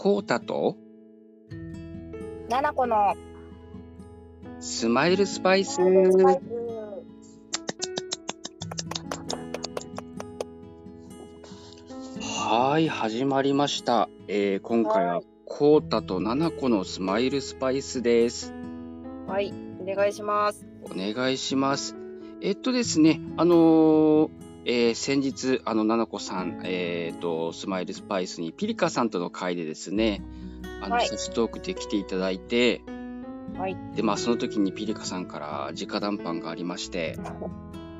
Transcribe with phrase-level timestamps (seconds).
[0.00, 0.76] コータと？
[2.48, 3.16] 七個の
[4.60, 5.80] スマイルスパイス。
[12.30, 14.08] はい、始まりました。
[14.28, 18.54] えー今回ははいコータと7個のスマイルスパイスです。
[19.26, 20.64] はい、お願いします。
[20.84, 21.96] お願いします。
[22.40, 24.30] えっとですね、あのー
[24.64, 30.22] えー先日、あの、ななこさん、えーと、スマイルスパイスにピリカさんとの会でですね、
[30.82, 31.08] あの、はい。
[31.08, 32.82] サストークで来ていただいて、
[33.56, 37.18] はい、で、まあ、その時にピリカさんから直談判がありまして、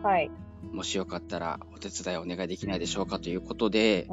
[0.03, 0.31] はい、
[0.73, 4.13] もしよかったらお手伝いお願いできないでしょうかということで、う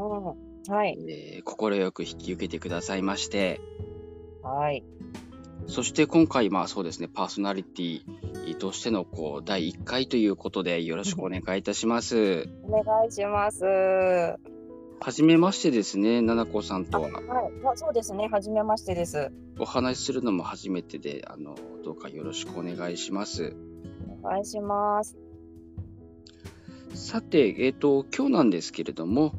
[0.72, 3.62] ん、はい、えー、快く引き受けてくださいまして、
[4.42, 4.84] はい、
[5.68, 12.48] そして今回、まあそうですね、パーソナリティとしてのこう第1回ということでよろしくお願いいたします。
[12.64, 13.66] お願いします。
[13.66, 14.38] は
[15.00, 17.10] はじめましてですね、ななこさんとは。
[17.10, 19.32] い、あそうですね、はじめましてです。
[19.60, 23.56] お話しするのも初めてで、あの、どうかよろしくお願いします。
[24.24, 25.18] お願いします。
[26.94, 29.34] さて、えっ、と、今日なんですけれども、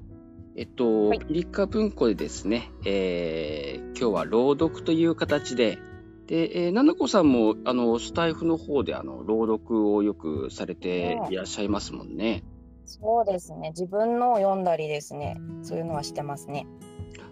[0.56, 5.78] えっと、はいピリカ文庫でですね、えー今日は朗読という形で、
[6.26, 12.42] で、えー、ななこさんも、あの、スタイフの方で、あの、朗読をよくされていらっしゃいますもんね。
[12.84, 16.66] そうですね、自分のを読んだりですね、そういうのはしてますね。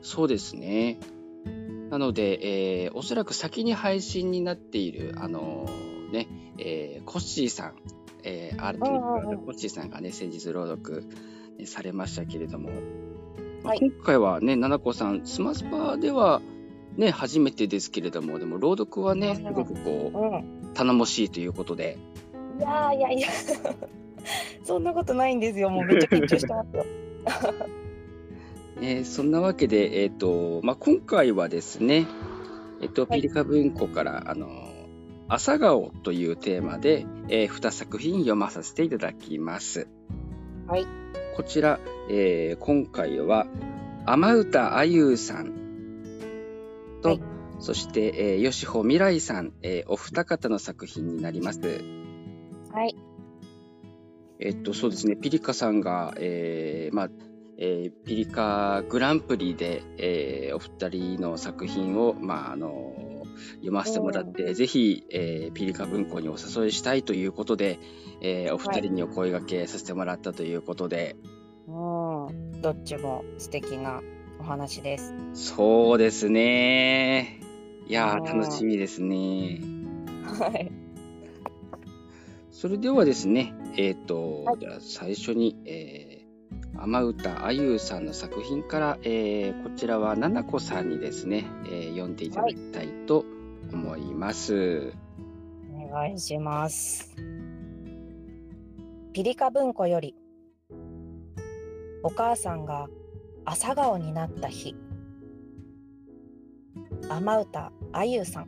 [0.02, 0.98] そうですね。
[1.90, 6.28] なので、えーおそらく先に配信になっている、あのーね、
[6.58, 7.74] えーコッシーさん、
[8.24, 11.04] えー、アートうんうんうんコッシーさんがね、先日朗読
[11.56, 12.70] ねされましたけれども、
[13.62, 16.42] まあはい今回はね、ななこさん、スマスパでは
[16.96, 20.70] ね、初めてですけれども、でも朗読はね、うんすごくこうん。
[20.70, 21.98] う、頼もしいということで、
[22.58, 23.28] いやーいやいや、
[24.62, 25.70] そんなことないんですよ。
[25.70, 26.84] もうめっちゃ緊張してますよ。
[28.80, 32.06] えーそんなわけで、えっ、と、まあ、今回はですね、
[32.80, 34.48] えっ、と、はいピリカ文庫から、あの、
[35.28, 39.88] 朝顔というテーマで、え2作品読まさせていただきます。
[40.66, 40.86] はい。
[41.36, 43.46] こちら、えー今回は、
[44.06, 45.63] 天歌あゆうさん
[47.64, 51.60] そして、えー、吉穂未来さん、えーお二方の作品になります。
[52.70, 52.94] はい、
[54.38, 57.08] えっと、そうですね、ピリカさんが、えーまあ、
[57.56, 63.24] えーピリカグランプリで、えーお二人の作品を、まあ、あの
[63.54, 67.78] 読ませてもらって、ぜひ、えーピリカ文庫にお誘いしたいということで、
[68.20, 71.16] えーお二人にお声掛けさせてもらったということで、
[71.66, 71.70] う
[72.30, 74.02] ん、どっちも素敵な
[74.38, 75.14] お話です。
[75.32, 77.40] そうですね。
[77.86, 79.60] いやー、うん楽しみですね。
[80.38, 80.72] はい、
[82.50, 93.24] それではですね、えっ、と、はいじゃあ最初に、えー、天歌あゆうさんの作品から、えーこちらはななこさんにですね、えー読んでいただきたいと
[93.72, 94.92] 思います。
[95.72, 97.14] お願いします。
[99.12, 100.16] ピリカ文庫より
[102.02, 102.88] お母さんが
[103.44, 104.74] 朝顔になった日
[107.10, 108.46] 雨歌あゆさん。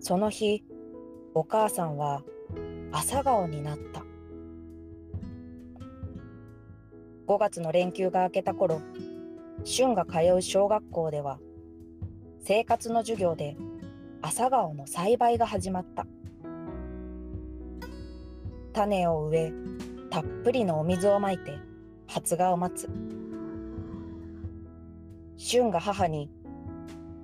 [0.00, 0.64] その日
[1.34, 2.22] お母さんは
[2.92, 4.02] 朝顔になった。
[7.26, 8.80] 5月の連休が明けた頃
[9.64, 11.38] 俊が通う小学校では
[12.42, 13.56] 生活の授業で
[14.20, 16.06] 朝顔の栽培が始まった。
[18.72, 19.52] 種を植え
[20.10, 21.58] たっぷりのお水をまいて
[22.06, 23.19] 発芽を待つ。
[25.42, 26.30] 俊が母に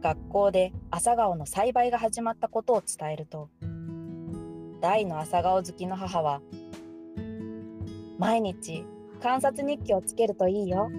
[0.00, 3.50] 学校で朝顔の栽培が始まったことを伝えると
[4.80, 6.40] 大の朝顔好きの母は
[8.18, 8.86] 毎日
[9.22, 10.90] 観察日記をつけるといいよ。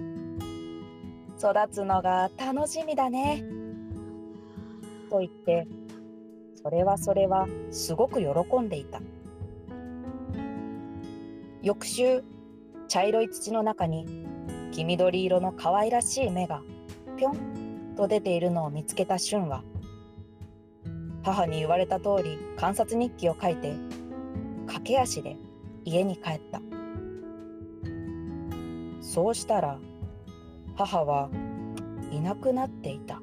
[1.38, 3.44] 育つのが楽しみだね。
[5.10, 5.66] と言って
[6.62, 9.00] それはそれはすごく喜んでいた。
[11.62, 12.22] 翌週
[12.86, 14.06] 茶色い土の中に
[14.70, 16.62] 黄緑色の可愛らしい芽が
[17.18, 19.64] ぴょんと出ているのを見つけた俊は
[21.24, 23.74] 母に言われた通り観察日記を書いて
[24.66, 25.36] 駆け足で
[25.84, 26.60] 家に帰った。
[29.00, 29.78] そうしたら
[30.76, 31.28] 母は
[32.12, 33.20] いなくなっていた。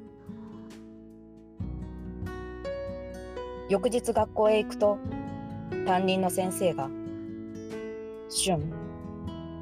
[3.69, 4.97] 翌日学校へ行くと
[5.87, 6.89] 担任の先生が
[8.29, 8.61] 「俊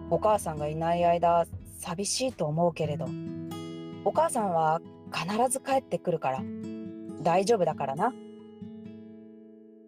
[0.09, 1.45] お母さんがいない間
[1.77, 3.07] 寂しいと思うけれど
[4.05, 4.81] お母さんは
[5.13, 6.43] 必ず帰ってくるから。
[7.21, 8.13] 大丈夫だからな。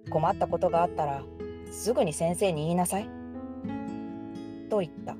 [0.10, 1.24] 困ったことがあったら
[1.72, 3.10] すぐに先生に言いなさい」
[4.70, 5.16] と言った。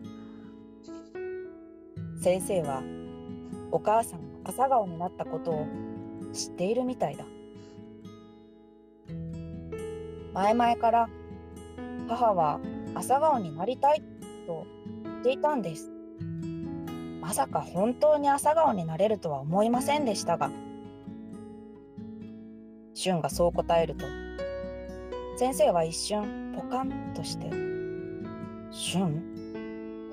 [2.22, 2.82] 先生は
[3.72, 5.68] お母さんが朝顔になったことを
[6.32, 7.26] 知っているみたいだ。
[10.34, 11.10] 前々から
[12.08, 12.60] 母は
[12.94, 14.02] 朝顔になりたい
[14.48, 14.66] と
[15.04, 15.92] 言っていたんです。
[17.26, 20.52] まさか本当に朝顔になれるとは思いませんでしたが
[22.94, 24.06] 俊がそう答えると
[25.36, 27.50] 先生は一瞬ポカンとして
[28.70, 29.24] 「俊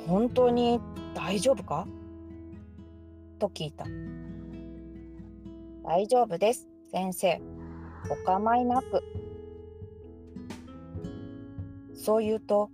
[0.06, 0.80] 本当に
[1.14, 1.86] 大丈夫か?」
[3.38, 3.84] と聞いた
[5.84, 7.42] 「大丈夫です先生。
[8.10, 9.02] お構いなく」
[11.92, 12.70] そう言うと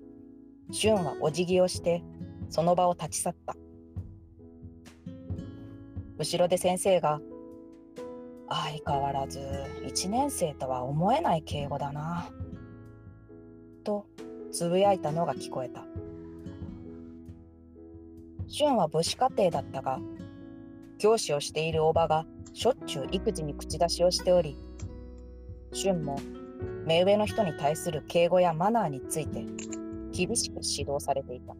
[0.71, 2.05] 俊はお辞儀をして
[2.49, 3.57] その場を立ち去った。
[6.19, 7.21] 後ろで先生が
[8.49, 9.39] 「相変わらず
[9.85, 12.29] 1年生とは思えない敬語だな」
[13.85, 14.07] と
[14.51, 15.87] つぶやいたのが聞こえた。
[18.49, 20.01] 俊は母子家庭だったが
[20.97, 24.57] 教師をしているおばがしょっちゅう育児に口出しをしており
[25.73, 26.19] 俊も
[26.87, 29.45] 目上の人に対する敬語やマナーについて
[30.13, 31.55] 厳しく指導されていた。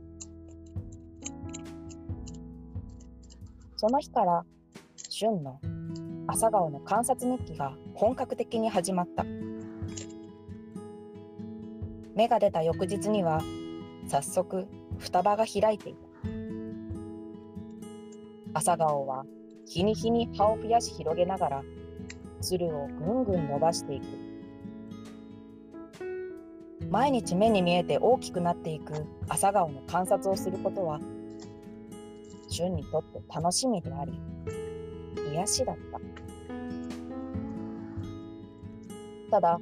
[3.79, 4.45] その日から
[5.09, 5.61] 俊の
[6.27, 9.25] 朝顔の観察日記が本格的に始まった。
[12.17, 13.41] 芽が出た翌日には
[14.09, 14.67] 早速
[14.99, 16.01] 双葉が開いていた。
[18.55, 19.25] 朝顔は
[19.65, 21.63] 日に日に葉を増やし広げながら
[22.41, 24.05] つるをぐんぐん伸ばしていく。
[26.91, 30.99] 毎日目に見えて大きくなっていく朝顔の観察をすることは
[32.59, 34.21] 旬にとって楽しみであり
[35.33, 36.01] 癒しだった。
[39.31, 39.61] ただ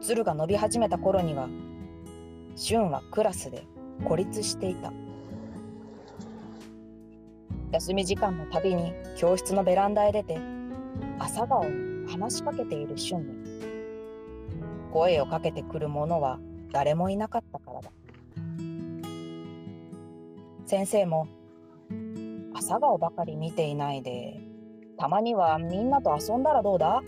[0.00, 1.48] 鶴が伸び始めた頃には
[2.56, 3.64] 俊はクラスで
[4.08, 4.92] 孤立していた。
[7.70, 10.38] 休み時間のたびに教室のベランダへ出て
[11.20, 13.36] 朝顔に話しかけている俊に
[14.92, 16.40] 声をかけてくる者は
[16.72, 17.90] 誰もいなかったからだ。
[20.64, 21.28] 先生も
[22.58, 24.40] 朝顔ばかり見ていないで
[24.98, 27.02] たまにはみんなと遊んだらどうだ？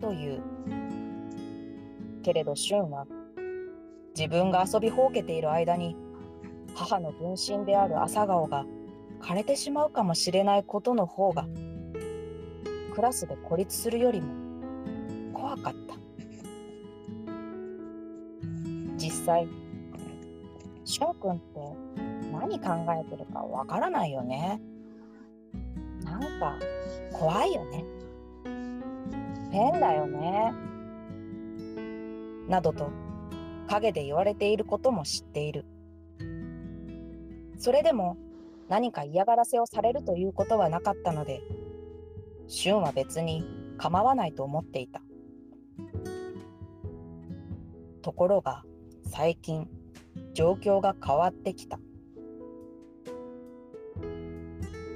[0.00, 0.42] という。
[2.24, 3.06] けれど俊は
[4.16, 5.96] 自分が遊びほうけている間に
[6.74, 8.66] 母の分身である朝顔が
[9.20, 11.46] 枯れてしまうかもしれないことの方が
[12.92, 14.34] クラスで孤立するよりも
[15.32, 15.94] 怖かった。
[18.96, 19.46] 実際
[20.84, 21.60] しょうくんって
[22.40, 24.60] 何考えてるかわからないよね
[26.04, 26.56] なんか
[27.12, 27.84] 怖いよね
[29.50, 30.52] 変だよね
[32.48, 32.90] などと
[33.68, 35.66] 陰で言われていることも知っている。
[37.58, 38.16] それでも
[38.68, 41.42] 何か嫌がらせをされるということはなかったので、
[42.46, 43.44] 俊は別に
[43.76, 45.02] 構わないと思っていた。
[48.00, 48.64] ところが
[49.04, 49.68] 最近
[50.32, 51.78] 状況が変わってきた。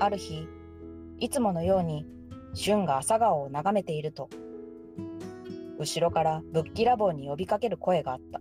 [0.03, 0.49] ある日、
[1.21, 2.05] いつものように
[2.55, 4.29] 俊が朝顔を眺めていると、
[5.79, 8.41] 後ろからぶっきらぼうに呼びかける声があった。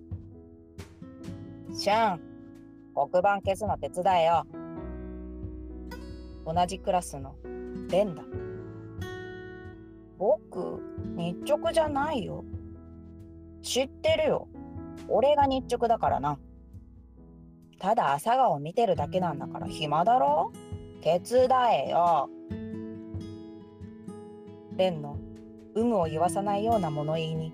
[1.71, 2.21] シャン、
[2.95, 4.47] 黒板消すの手伝えよ。
[6.47, 7.35] 同じクラスの
[7.91, 8.23] レンだ。
[10.17, 10.81] 僕、
[11.15, 12.43] 日直じゃないよ。
[13.61, 14.47] 知ってるよ。
[15.07, 16.39] 俺が日直だからな。
[17.77, 20.51] ただ朝顔見てるだけなんだから暇だろ
[21.01, 21.49] 手伝
[21.87, 22.29] えよ。
[24.77, 25.17] レンの
[25.75, 27.53] 有無を言わさないような物言いに、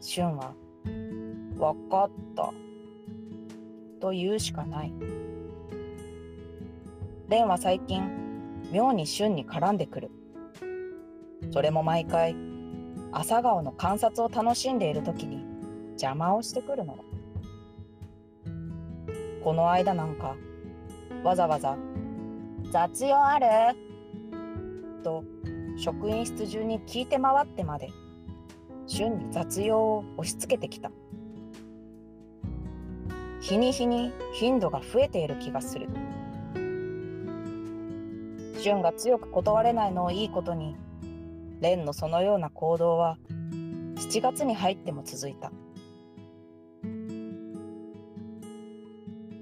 [0.00, 0.54] シュンは、
[1.58, 2.52] わかった。
[4.00, 4.92] と言うしかない。
[7.28, 8.08] 蓮は最近、
[8.70, 10.10] 妙に旬に絡んでくる。
[11.50, 12.36] それも毎回、
[13.10, 15.44] 朝顔の観察を楽しんでいる時に
[15.94, 17.02] 邪魔をしてくるのだ。
[19.42, 20.36] この間なんか、
[21.24, 21.76] わざわざ、
[22.70, 23.46] 雑用ある？
[25.02, 25.24] と、
[25.76, 27.88] 職員室中に聞いて回ってまで、
[28.86, 30.92] 旬に雑用を押し付けてきた。
[33.40, 35.88] 日に日に頻度が増えている気がする。
[38.62, 40.76] 俊が強く断れないのをいいことに、
[41.60, 43.18] 蓮のそのような行動は
[43.96, 45.50] 7月に入っても続いた。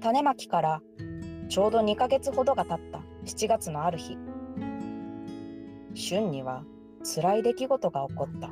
[0.01, 0.81] 種まきから
[1.49, 4.17] ちょうど2ヶ月ほどが経った7月のある日、
[5.95, 6.63] 俊には
[7.03, 8.51] 辛い出来事が起こった。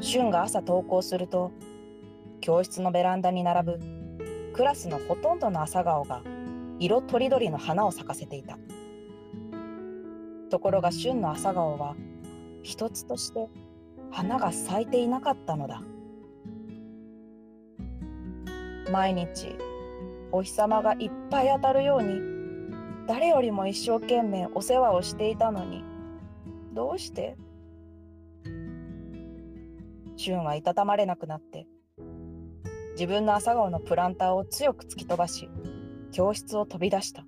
[0.00, 1.52] 俊が朝登校すると
[2.40, 3.80] 教室のベランダに並ぶ
[4.54, 6.22] クラスのほとんどの朝顔が
[6.78, 8.58] 色とりどりの花を咲かせていた。
[10.48, 11.94] ところが旬の朝顔は
[12.62, 13.50] 一つとして
[14.10, 15.82] 花が咲いていなかったのだ。
[18.90, 19.58] 毎日
[20.36, 22.20] お日様がいっぱい当たるように
[23.06, 25.84] 誰よりも一生懸命お世話をしていたのに
[26.72, 27.36] どうして？
[30.16, 31.68] 俊はいたたまれなくなって
[32.94, 35.48] 自分の朝顔のプランターを強く突き飛ばし
[36.10, 37.24] 教室を飛び出した。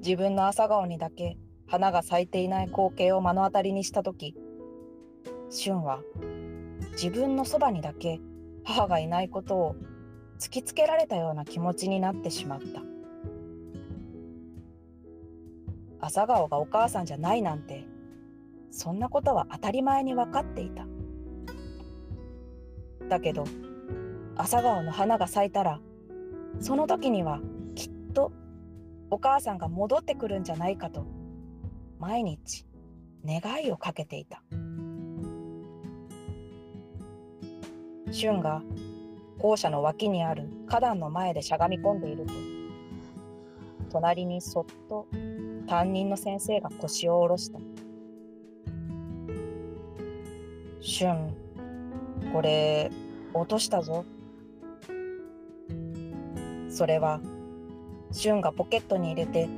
[0.00, 4.34] 自分の朝顔にだけ花が咲いていない光景を目の当たりにした時
[5.48, 6.00] 俊は
[6.92, 8.20] 自分のそばにだけ
[8.62, 9.76] 母がいないことを
[10.38, 12.82] 突きつけられたような気持ちになってしまった。
[16.00, 17.84] 朝顔がお母さんじゃないなんて
[18.70, 20.86] そんなことは当たり前に分かっていた。
[23.08, 23.44] だけど
[24.36, 25.80] 朝顔の花が咲いたら
[26.60, 27.40] その時には
[27.74, 28.32] きっと
[29.10, 31.04] お母さんが戻ってくるんじゃないかと
[31.98, 32.64] 毎日
[33.26, 34.42] 願いをかけていた。
[38.12, 38.62] 俊が
[39.38, 42.32] 校舎の脇にある花壇の前でしゃがみ込んでいると
[43.90, 45.06] 隣にそっと
[45.66, 47.60] 担任の先生が腰を下ろした
[50.80, 51.34] 「俊
[52.32, 52.90] これ
[53.34, 54.04] 落としたぞ」
[56.70, 57.20] それは
[58.12, 59.48] 俊がポケットに入れて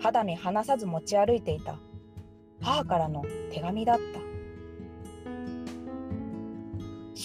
[0.00, 1.78] 肌身離さず持ち歩いていた
[2.60, 4.26] 母からの手紙だった。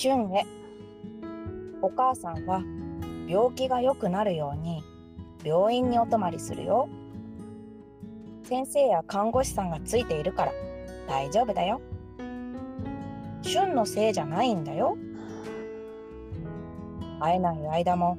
[0.02, 0.61] 俊へ
[1.82, 2.64] お母さんは
[3.28, 4.84] 病気が良くなるように
[5.44, 6.90] 病院にお泊まりするよ
[8.44, 10.52] 先生や看護師さんがついているから
[11.08, 11.82] 大丈夫だよ
[13.42, 14.98] 俊のせいじゃないんだよ
[17.20, 18.18] 会えない間も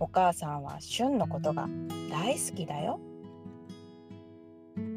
[0.00, 1.68] お母さんは俊のことが
[2.10, 3.00] 大好きだよ。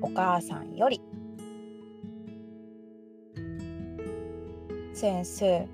[0.01, 1.01] お母さんより。
[4.94, 5.67] 先生、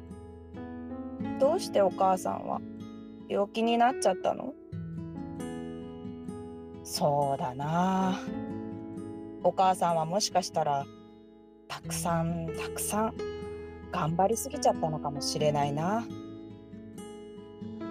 [1.44, 2.62] どうしてお母さんは
[3.28, 4.54] 病気になっちゃったの？
[6.86, 8.18] そうだな。
[9.44, 10.86] お母さんはもしかしたら
[11.68, 13.14] たくさんたくさん
[13.92, 16.06] 頑張りすぎちゃったのかもしれないな。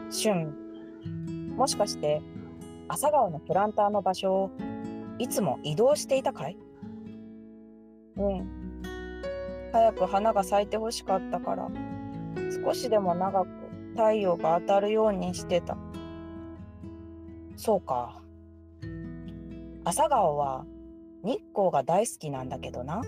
[0.08, 0.54] 俊
[1.54, 2.22] もしかして
[2.88, 4.50] 朝顔のプランターの場所を
[5.18, 6.56] いつも移動していたかい？
[8.16, 8.82] うん。
[9.72, 11.68] 早く花が咲いてほしかったから。
[12.64, 13.48] 少しでも長く
[13.90, 15.76] 太陽が当たるようにしてた
[17.56, 18.20] そうか
[19.84, 20.64] 朝顔は
[21.24, 23.02] 日光が大好きなんだけどな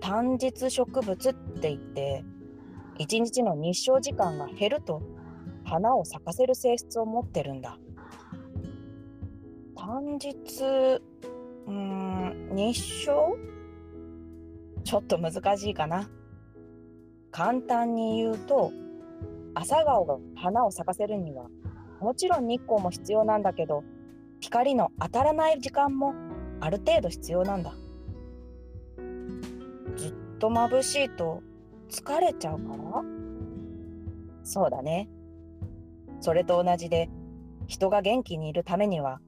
[0.00, 2.24] 単日植物って言って
[2.98, 5.02] 一日の日照時間が減ると
[5.64, 7.78] 花を咲かせる性質を持ってるんだ。
[9.76, 10.36] 単日、
[11.66, 13.36] うん、日照？
[14.84, 16.08] ちょっと難しいかな。
[17.36, 18.72] 簡単に言うと、
[19.52, 21.48] 朝顔が花を咲かせるには、
[22.00, 23.84] もちろん日光も必要なんだけど、
[24.40, 26.14] 光の当たらない時間も
[26.60, 27.74] ある程度必要なんだ。
[29.96, 31.42] ずっと眩しいと
[31.90, 33.04] 疲れちゃうから？
[34.42, 35.10] そうだね。
[36.20, 37.10] それと同じで
[37.66, 39.20] 人が元気にいるためには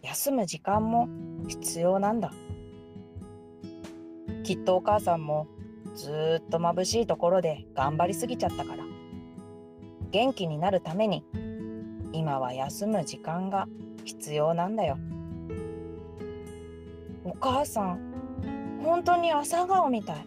[0.00, 1.10] 休む時間も
[1.46, 2.32] 必要なんだ
[4.44, 5.46] きっとお母さんも
[5.94, 8.84] ずっと眩しいところで頑張りすぎちゃったから
[10.10, 11.24] 元気になるために
[12.12, 13.68] 今は休む時間が
[14.04, 14.98] 必要なんだよ
[17.24, 20.26] お母さん本当に朝顔みたい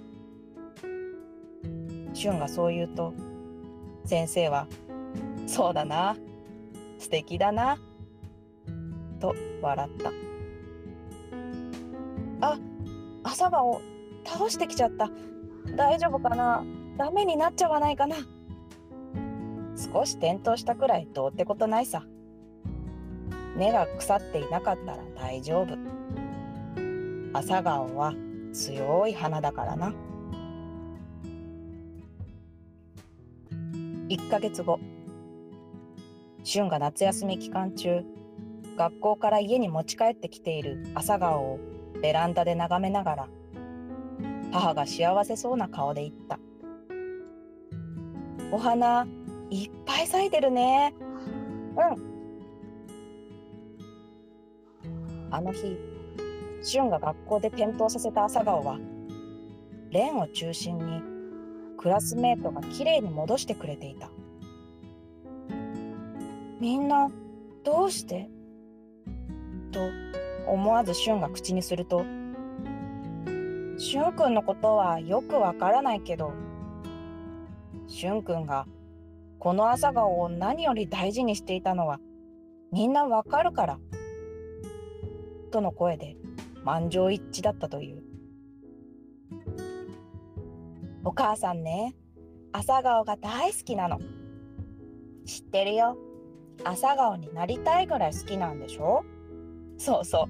[2.13, 3.13] 俊がそう言うと
[4.05, 4.67] 先生は
[5.47, 6.15] そうだな。
[6.97, 7.77] 素敵だな。
[9.19, 10.11] と笑った。
[12.41, 12.57] あ、
[13.23, 13.81] 朝顔
[14.25, 15.09] 倒してきちゃった。
[15.75, 16.63] 大丈夫かな？
[16.97, 18.17] ダメになっちゃわないかな？
[19.75, 22.03] 少し転倒したくらいどうってことないさ。
[23.57, 25.77] 根が腐っていなかったら大丈夫。
[27.33, 28.13] 朝顔は
[28.53, 29.93] 強い花だからな。
[34.09, 34.79] 1ヶ月後。
[36.43, 38.03] 俊が夏休み期間中
[38.77, 41.59] 学校から家に持ち帰ってきている朝顔を
[42.01, 43.27] ベランダで眺めながら
[44.53, 46.39] 母が幸せそうな顔で言った
[48.53, 49.07] 「お花
[49.49, 50.93] いっぱい咲いてるね。
[51.75, 52.13] うん」
[55.31, 55.75] あの日
[56.61, 58.77] 俊が学校で転倒させた朝顔は
[59.91, 61.01] 蓮を中心に
[61.77, 64.11] クラスメートがきれいに戻してくれていた。
[66.59, 67.09] みんな
[67.63, 68.29] どうして？
[69.71, 69.79] と
[70.47, 72.05] 思わず俊が口にすると
[73.83, 76.31] 俊くんのことはよくわからないけど
[77.87, 78.65] 俊くんが
[79.39, 81.99] この朝顔を何より大事にしていたのは
[82.71, 83.79] みんなわかるから
[85.51, 86.15] との声で
[86.63, 88.03] 満場一致だったという。
[91.03, 91.93] お母さんね
[92.53, 93.99] 朝顔が大好きなの。
[95.25, 95.97] 知ってるよ。
[96.63, 99.03] 朝顔になりたいぐらい好きなんでしょ？
[99.77, 100.29] そうそ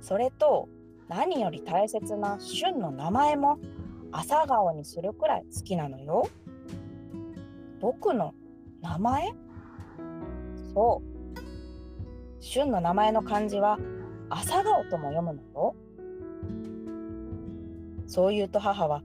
[0.00, 0.68] それと
[1.08, 3.58] 何より大切な旬の名前も
[4.12, 6.28] 朝顔にするくらい好きなのよ。
[7.80, 8.34] 僕の
[8.82, 9.32] 名前？
[10.74, 11.08] そう。
[12.40, 13.78] 旬の名前の漢字は
[14.28, 15.74] 朝顔とも読むのよ。
[18.06, 19.02] そう言うと母は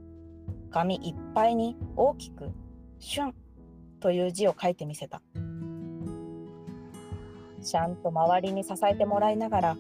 [0.72, 2.52] 紙いっぱいに大きく
[3.00, 3.34] 「旬」
[4.00, 5.22] という字を書いてみせた。
[7.62, 9.78] ちゃんと周りに支えてもらいながら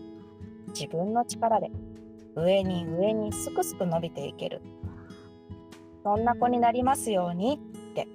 [0.68, 1.70] 自分の力で
[2.36, 4.62] 上に上にすくすく伸びていける。
[6.04, 8.08] そんな子になりますようにって。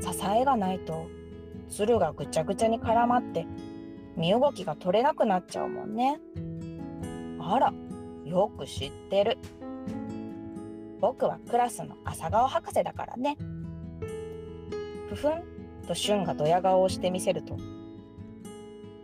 [0.00, 1.06] 支えがないと
[1.68, 3.46] つるがぐちゃぐちゃに絡まって
[4.16, 6.20] 身動きが取れなくなっちゃうもんね。
[7.40, 7.72] あら
[8.24, 9.38] よく知ってる。
[11.00, 13.36] 僕はクラスの朝顔博士だからね。
[15.08, 15.42] ふふん
[15.86, 17.56] と俊がドヤ顔をしてみせると、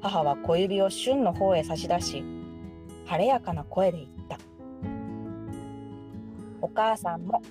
[0.01, 2.25] 母は小指を俊の方へ差し出し、
[3.07, 4.39] 晴れやかな声で言った。
[6.61, 7.43] お母さんも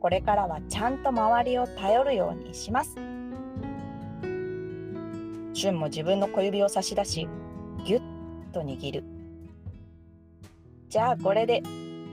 [0.00, 2.96] これからはちゃんと周りを頼るようにします。
[5.52, 7.28] 俊も自分の小指を差し出し、
[7.84, 8.02] ぎゅっ
[8.52, 9.04] と握る。
[10.88, 11.62] じゃあこれで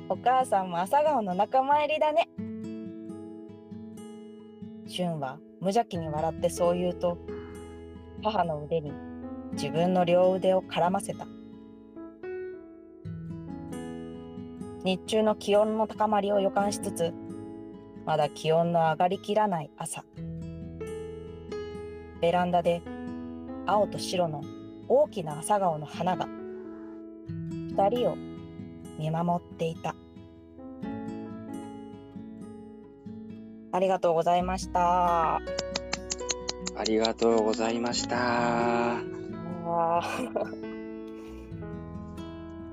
[0.10, 2.28] お母さんも朝顔の仲間入りだね。
[4.88, 7.18] 俊は無邪気に笑ってそう言うと、
[8.24, 8.92] 母の腕に
[9.54, 11.26] 自分の両腕を絡ませた。
[14.88, 17.14] 日中の気温の高まりを予感しつつ、
[18.06, 20.06] まだ気温の上がりきらない朝。
[22.22, 22.82] ベランダで
[23.66, 24.46] 青と白の
[24.88, 26.26] 大きな朝顔の花が
[27.28, 28.16] 二人を
[28.98, 29.94] 見守っていた。
[33.74, 35.36] ありがとうございました。
[35.36, 35.42] あ
[36.86, 39.02] りがとうございました。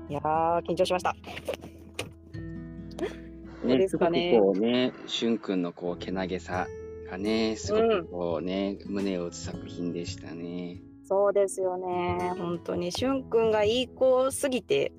[0.07, 1.13] いやー、緊張しました。
[3.63, 4.37] ね、ですかね。
[4.39, 6.67] こうね、しゅんくんのこう、けなげさ
[7.09, 10.81] がね、すごくこうね、うん、胸を打つ作品でしたね。
[11.03, 12.33] そうですよね。
[12.37, 14.91] 本当に、しゅんくんがいい子すぎて、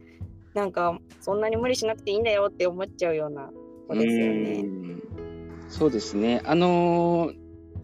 [0.55, 3.51] なんかそんなに無理しなくていいんだよって思っちゃうような
[3.89, 4.65] 子ですよね。
[5.69, 6.41] そうですね。
[6.47, 7.31] あの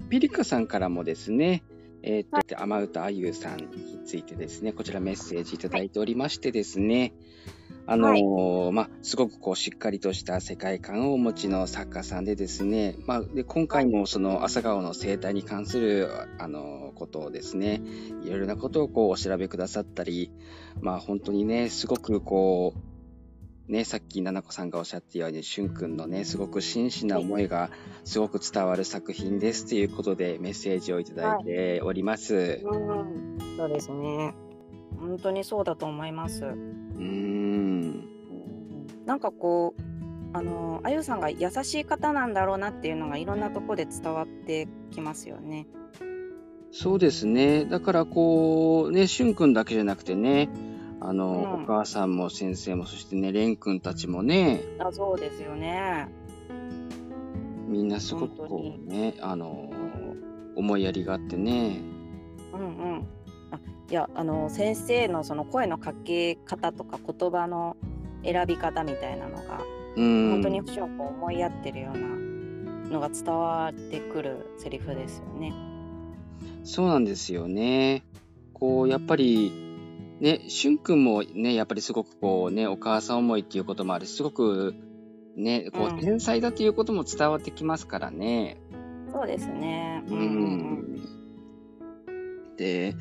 [0.08, 1.62] ピリカさんからもですね、
[2.02, 7.12] えー、っと、はい、雨歌あゆさんについてですね、こちらメッセージいただいておりましてですね、はい、
[7.86, 17.82] あのーはい、まあ、すごくこう、しっかりとした世界観をお持ちの作家さんでですね、まあ、で、今回もその朝顔の生態に関する、あのー、ことをですね、
[18.22, 20.30] いろいろなことをこう、お調べくださったり、
[20.80, 27.70] まあ、本当にね、すごくこう、ね、さっき奈々子さんがおっしゃったように、しゅんくんのね、すごく真摯な思いが
[28.04, 32.34] すごく伝わる作品ですということでメッセージをいただいております。
[32.34, 34.34] はい、うん、そうですね。
[34.98, 36.44] 本当にそうだと思います。
[36.44, 37.41] うん。
[39.12, 39.82] なんかこう、
[40.32, 45.66] あの、あゆさんが優しい方なんだろうなっていうのがいろんなとこで伝わってきますよね。
[46.70, 47.66] そうですね。
[47.66, 50.48] だからこう、ね、しゅんくんだけじゃなくてね、
[50.98, 54.62] あの、うん、お母さんも先生も、そしてね、蓮くんたちもね。
[54.78, 56.08] あ、そうですよね。
[57.68, 59.70] みんなすごくこうね、あの、
[60.56, 61.82] 思いやりがあってね。
[62.54, 63.06] うんうん。
[63.50, 67.76] あいや、あの、先生のその声のかけ方とか言葉の
[68.24, 69.60] 選び方みたいなのが、
[69.96, 72.06] うん、本当に不祥子思いやってるような
[72.90, 75.52] のが伝わってくるセリフですよね。
[76.64, 78.04] そうなんですよね。
[78.52, 79.52] こう、やっぱり、
[80.20, 84.74] ね、しゅんくんもね、やっぱりすごくこうね、お母さん思いっていうこともあるし、すごく
[85.36, 88.58] ね、こう、天才だっていうことも伝わってきますからね。
[89.12, 90.04] そうですね。
[90.08, 91.00] うん。
[92.56, 92.94] で、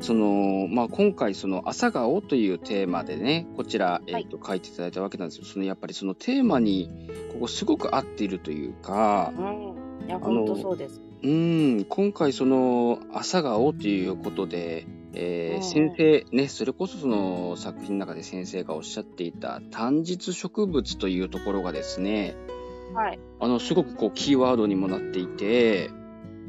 [0.00, 6.90] その、まあ、今回、その、朝顔というテーマでね、こちら、えっ、と、書いていただいたわけなんですけど、その、やっぱりそのテーマに、
[7.32, 10.06] ここすごく合っているというか、うん。
[10.06, 11.00] いや、本当そうです。
[11.22, 14.86] うん、今回その、朝顔ということで、
[15.18, 22.34] えー、先生、ね、それこそその作品の中で先生がおっしゃっていた単日植物というところがですね、
[22.92, 25.90] はい、あのすごくこうキーワードにもなっていて、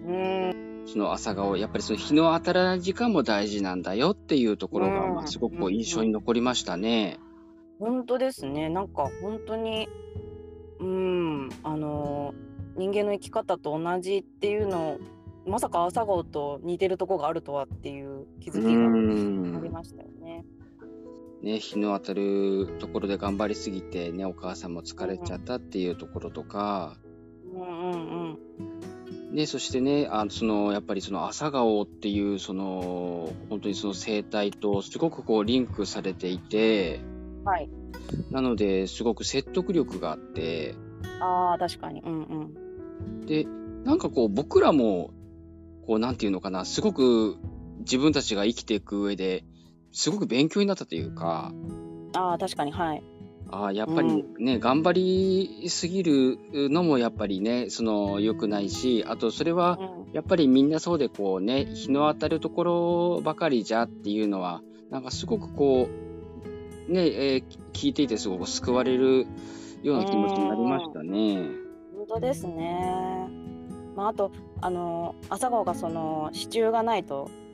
[0.05, 0.56] うん
[0.87, 7.19] その朝顔、やっぱりその日の当たらない時間も大事なんだよっていうところが、うんまあ、すごくこう印象に残りましたね。
[7.77, 8.69] 本当ですね。
[8.69, 9.89] なんか本当に、
[10.79, 12.33] うん、あの
[12.77, 14.99] 人間の生き方と同じっていうのを
[15.45, 19.71] まさか朝顔と似てるとこがあるとはっていう気づきうがありん。
[19.71, 20.45] ましたよね。
[21.41, 26.97] ね、日の当たるところで頑張りすぎてね、お母さんも疲れちゃったっていうところとか、
[27.53, 27.93] うんうんう
[28.29, 28.37] ん。
[29.37, 37.01] ね、そしてね、あのそのやっぱりその朝顔っていうその本当にその生態とすごくこうリンクされていて、
[37.45, 37.69] はい。
[38.31, 40.73] なのですごく説得力があって、
[41.21, 42.01] ああ確かに。
[42.01, 43.25] うんうん。
[43.27, 43.45] で、
[43.83, 45.11] なんかこう僕らも、
[45.85, 47.37] こうなんていうのかな、すごく
[47.81, 49.45] 自分たちが生きていく上で、
[49.91, 51.51] すごく勉強になったというか、
[52.15, 53.03] ああ確かにはい。
[53.49, 65.89] ああ、やっぱりね、頑張りすぎるのもやっぱりね、その良くないし、あとそれはうんやっぱりみんなそうでこうね、日の当たるところばかりじゃっていうのは、なんかすごくこ
[66.87, 69.27] う、ね、えー聞いていてすごく救われる
[69.83, 71.49] ような気持ちになりましたね。
[71.95, 73.29] 本当ですね。
[73.95, 74.31] まああと
[74.61, 77.46] あの朝顔がその支柱がないとた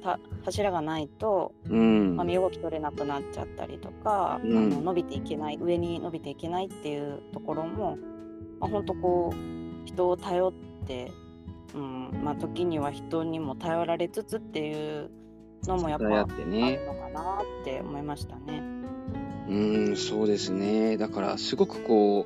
[0.43, 2.15] 柱がないと、うん。
[2.15, 7.97] まあ、身動き取れなくなっちゃったりとか、うんあの伸びていけない上に伸びていけないっていうところも、
[8.59, 10.53] まあ、本当こう人を頼っ
[10.85, 11.11] て、
[11.73, 15.09] うんまあ、時には人にも頼られつつっていう
[15.65, 16.77] のもやっぱやあってね。
[16.77, 18.61] るのかなって思いましたね。
[19.49, 20.97] うん、そうですね。
[20.97, 22.25] だからすごくこ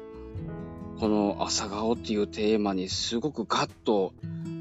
[0.96, 4.14] う、この朝顔っていうテーマにすごくガッと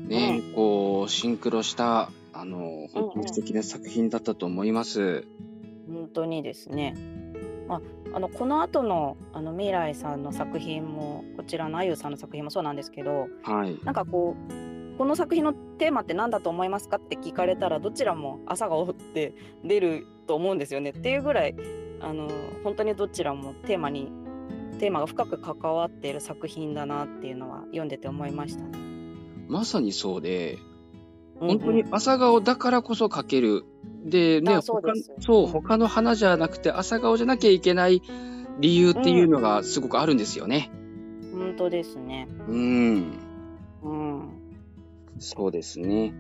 [0.08, 5.26] ね、こうシンクロした、あの、本当に素敵な作品だったと思います。
[5.88, 6.94] 本当にですね。
[7.68, 7.80] まあ、
[8.16, 13.76] あのこの後のあの未来さんの作品もこちらのあゆさんの作品もそうなんですけどはい。
[13.84, 21.54] なんかこうこの作品のテーマって何だと思いますかって聞かれたらどちらも朝顔って 出ると思うんですよねっていうぐらい
[22.00, 22.28] あの
[22.62, 24.10] 本当にどちらもテーマに
[24.78, 28.78] テーマが深く関わっている作品だなっていうのは読んでて思いましたね。
[29.48, 30.58] まさにそうで、
[31.40, 33.64] 本当に朝顔だからこそ描ける。
[34.04, 38.02] でね、あそう他ですそう、うん他の花じゃなくて朝顔じゃなきゃいけない
[38.60, 40.70] 理由っていうのがすごくあるんですよね。
[41.32, 42.28] 本当ですね。
[42.48, 43.12] うん。
[43.82, 44.28] うん。
[45.18, 46.14] そうですね。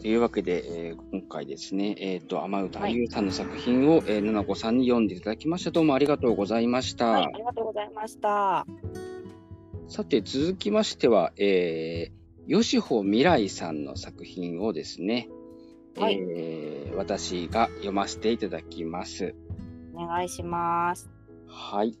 [0.00, 5.70] というわけで、えー今回ですね、えっ、と、天歌あゆうさんの作品を、えー、ななこさんに読んでいただきました。
[5.70, 7.06] どうもありがとうございました。
[7.06, 8.66] はい、ありがとうございました。
[9.88, 15.28] さて、続きましては、えー、吉穂未来さんの作品をですね、
[15.96, 19.34] はいえー私が読ませていただきます。
[19.94, 21.10] お願いします。
[21.46, 21.96] はい。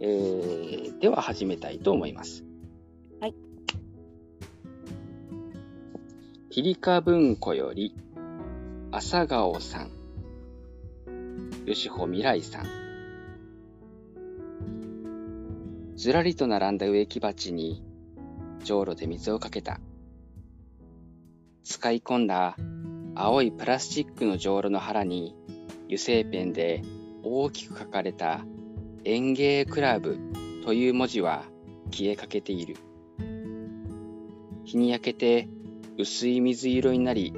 [0.00, 2.44] えー、では始めたいと思います。
[3.20, 3.34] はい。
[6.50, 7.94] ピリカ文庫より、
[8.90, 9.90] 朝顔さん、
[11.66, 12.66] 吉穂未来さん。
[15.96, 17.82] ずらりと並んだ植木鉢に、
[18.62, 19.80] じょうろで水をかけた。
[21.64, 22.56] 使い込んだ
[23.14, 25.34] 青いプラスチックのじょうろの腹に、
[25.86, 26.82] 油性ペンで
[27.22, 28.44] 大きく書かれた
[29.04, 30.18] 園芸クラブ
[30.64, 31.44] という文字は
[31.90, 32.76] 消えかけている。
[34.64, 35.48] 日に焼けて
[35.96, 37.32] 薄い水色になり、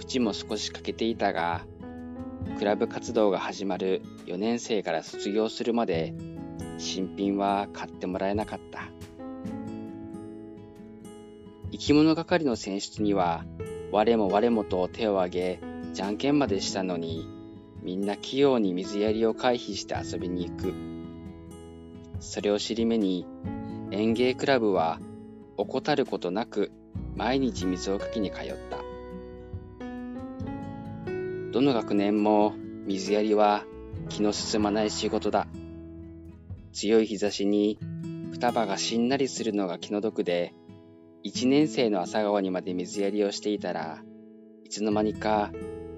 [0.00, 1.66] 縁も少し欠けていたが、
[2.58, 6.14] クラブ活動が始まる4年生から卒業するまで
[6.78, 8.95] 新品は買ってもらえなかった。
[11.72, 13.44] 生き物係の選出には
[13.92, 15.60] 我も我もと手を挙げ
[15.92, 17.28] じゃんけんまでしたのに
[17.82, 20.74] みんな器用に水やりを回避して遊びに行く。
[22.20, 23.26] それを尻目に
[23.90, 24.98] 園芸クラブは
[25.56, 26.72] 怠ることなく
[27.14, 28.78] 毎日水をかきに通った。
[31.52, 32.54] どの学年も
[32.86, 33.64] 水やりは
[34.08, 35.46] 気の進まない仕事だ。
[36.72, 37.78] 強い日差しに
[38.32, 40.52] 双葉がしんなりするのが気の毒で、
[41.26, 43.98] 一年生の朝顔にまで水やりをしていたら、
[44.64, 45.50] いつの間にか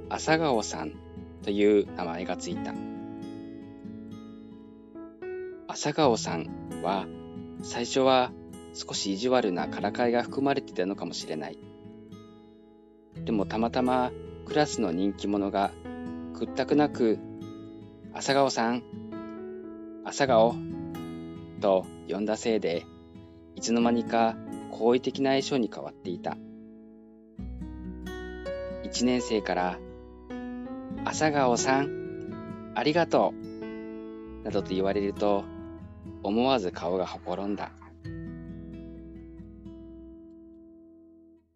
[0.09, 0.95] 朝顔さん
[1.43, 2.73] という名前がついた。
[5.67, 7.07] 朝顔さんは
[7.63, 8.33] 最初は
[8.73, 11.59] 少し意地悪なからかいが含まれていたのかもしれない。
[13.15, 14.11] でもたまたま
[14.47, 15.73] クラスの人気者が
[16.33, 17.19] 屈託なく
[18.15, 18.83] 朝顔さん、
[20.07, 20.55] 朝顔
[21.61, 22.87] と呼んだせいで
[23.57, 24.35] いつの間にか
[24.71, 26.37] 好意的な相性に変わっていた。
[28.85, 29.79] 一年生から
[31.05, 33.33] 朝顔さん、ありがと
[34.43, 35.45] うなどと言われると
[36.23, 37.73] 思わず顔がほころんだ。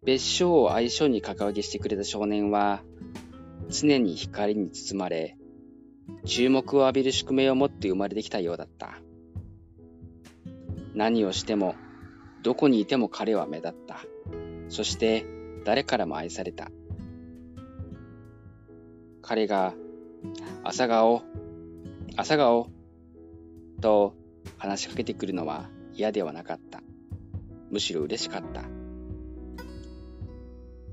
[0.05, 2.83] 別称を相性に格上げしてくれた少年は、
[3.69, 5.37] 常に光に包まれ、
[6.25, 8.99] 注目を浴びる宿命を持って生まれてきたようだった。
[10.93, 11.75] 何をしても、
[12.43, 14.01] どこにいても彼は目立った。
[14.67, 15.25] そして
[15.63, 16.69] 誰からも愛された。
[19.21, 19.73] 彼が、
[20.63, 21.23] 朝顔、
[22.17, 22.67] 朝顔、
[23.79, 24.15] と
[24.57, 26.81] 話しかけてくるのは嫌ではなかった。
[27.71, 28.63] むしろ嬉しかった。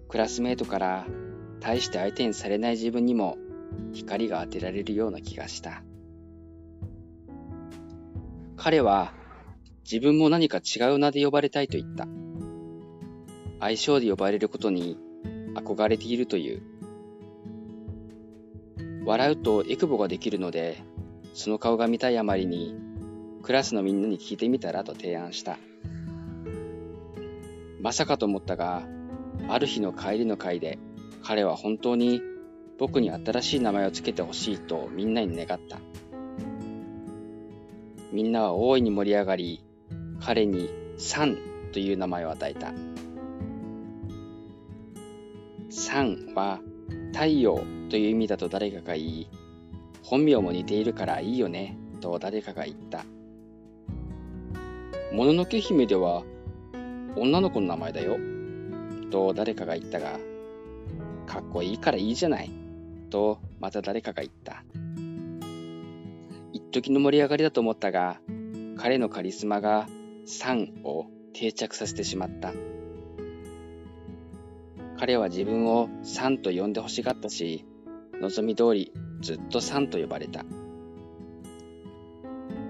[0.09, 1.07] クラスメートから
[1.61, 3.39] 大して相手にされない自分にも
[3.93, 5.83] 光が当てられるような気がした。
[8.57, 9.13] 彼は
[9.91, 12.07] 自分も何か違う名で呼ばれたいと言った。
[13.59, 14.97] 愛称で呼ばれることに
[15.57, 16.63] 憧れているという。
[19.05, 20.85] 笑うとエクボができるので、
[21.35, 22.77] その顔が見たいあまりに、
[23.43, 25.59] クラスのみんなに聞いてみたらと提案した。
[27.81, 28.87] まさかと思ったが、
[29.49, 30.79] ある日の帰りの会で
[31.25, 32.21] 彼は本当に
[32.79, 35.81] 僕に新しい名前を付けてほしいとみんなに願った。
[38.13, 39.65] みんなは大いに盛り上がり、
[40.21, 41.39] 彼にサン
[41.73, 42.73] という名前を与えた。
[45.71, 46.61] サンは
[47.13, 49.29] 太陽という意味だと誰かが言い、
[50.03, 53.05] 本名も似ているからいいよねと誰かが言った。
[55.13, 56.23] もののけ姫では
[57.17, 58.17] 女の子の名前だよ
[59.11, 60.19] と誰かが言ったが、
[61.27, 62.51] かっこいいからいいじゃない、
[63.11, 64.65] とまた誰かが言った。
[66.53, 68.21] 一時の盛り上がりだと思ったが、
[68.77, 69.89] 彼のカリスマが
[70.31, 72.53] サンを定着させてしまった。
[74.97, 77.67] 彼は自分をサンと呼んで欲しがったし、
[78.21, 80.45] 望み通りずっとサンと呼ばれた。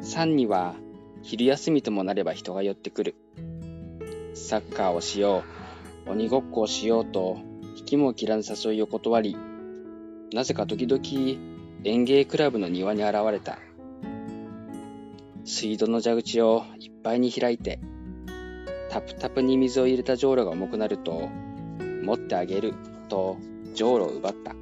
[0.01, 0.75] サンには
[1.23, 3.15] 昼休みともなれば人が寄ってくる。
[4.33, 5.45] サッカーをしよ
[6.07, 7.39] う、鬼ごっこをしようと、
[7.77, 9.37] 引きも切らぬ誘いを断り、
[10.33, 11.03] なぜか時々
[11.85, 13.59] 園芸クラブの庭に現れた。
[15.45, 17.81] 水道の蛇口をいっぱいに開いて、
[18.91, 21.29] タプタプに水を入れたじょうろが重くなると、
[22.03, 22.75] 持ってあげる
[23.09, 23.37] と
[23.73, 24.55] じょうろを奪った。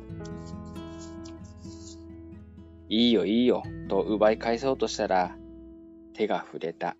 [2.88, 5.36] いいよいいよと奪い返そうとしたら、
[6.14, 6.96] 手が触れた。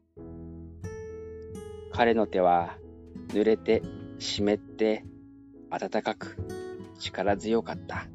[1.93, 2.77] 彼の手は
[3.29, 3.83] 濡れて
[4.19, 5.05] 湿って
[5.71, 6.37] 暖かく
[6.99, 8.07] 力強かった。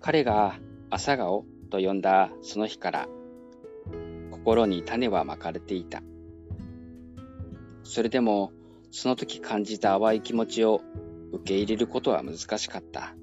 [0.00, 0.58] 彼が
[0.90, 3.08] 朝顔と呼んだその日から
[4.30, 6.04] 心に種はまかれていた。
[7.82, 8.52] それでも
[8.92, 10.82] その時感じた淡い気持ちを
[11.32, 13.16] 受け入れることは難しかった。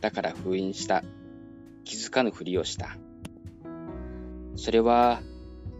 [0.00, 1.02] だから封印した。
[1.82, 2.96] 気づかぬふりをした。
[4.54, 5.20] それは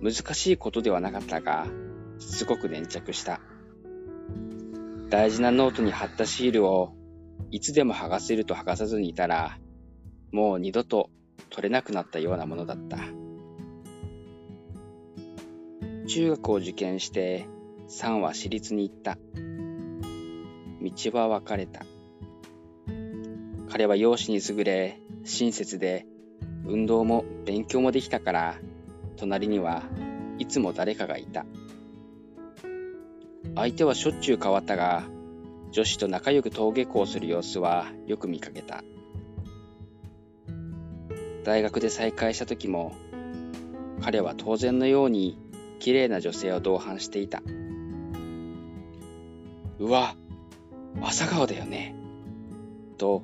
[0.02, 1.68] 難しいことではなかったが、
[2.18, 3.40] すごく粘着した。
[5.10, 6.92] 大事なノートに貼ったシールを
[7.52, 9.58] いつでも剥がせると剥がさずにいたら、
[10.32, 11.10] もう二度と
[11.50, 12.98] 取れなくなったようなものだった。
[16.06, 17.46] 中学を受験して、
[17.86, 19.18] サンは私立に行った。
[20.80, 21.84] 道は分かれた。
[23.70, 26.06] 彼は容姿に優れ、親切で、
[26.64, 28.56] 運動も勉強もできたから、
[29.16, 29.82] 隣には
[30.38, 31.44] いつも誰かがいた。
[33.54, 35.04] 相手はしょっちゅう変わったが、
[35.70, 38.82] 女子と仲良く登下校する様子はよく見かけた。
[41.48, 42.94] 大学で再会した時も、
[44.02, 45.38] 彼は当然のように
[45.78, 47.42] 綺麗な女性を同伴していた。
[49.78, 50.14] うわ、
[51.00, 51.94] 朝顔だよね。
[52.98, 53.22] と、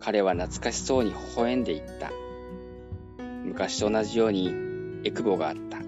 [0.00, 2.10] 彼は懐かしそうに微笑んでいった。
[3.44, 4.50] 昔と同じように
[5.04, 5.82] エクボがあった。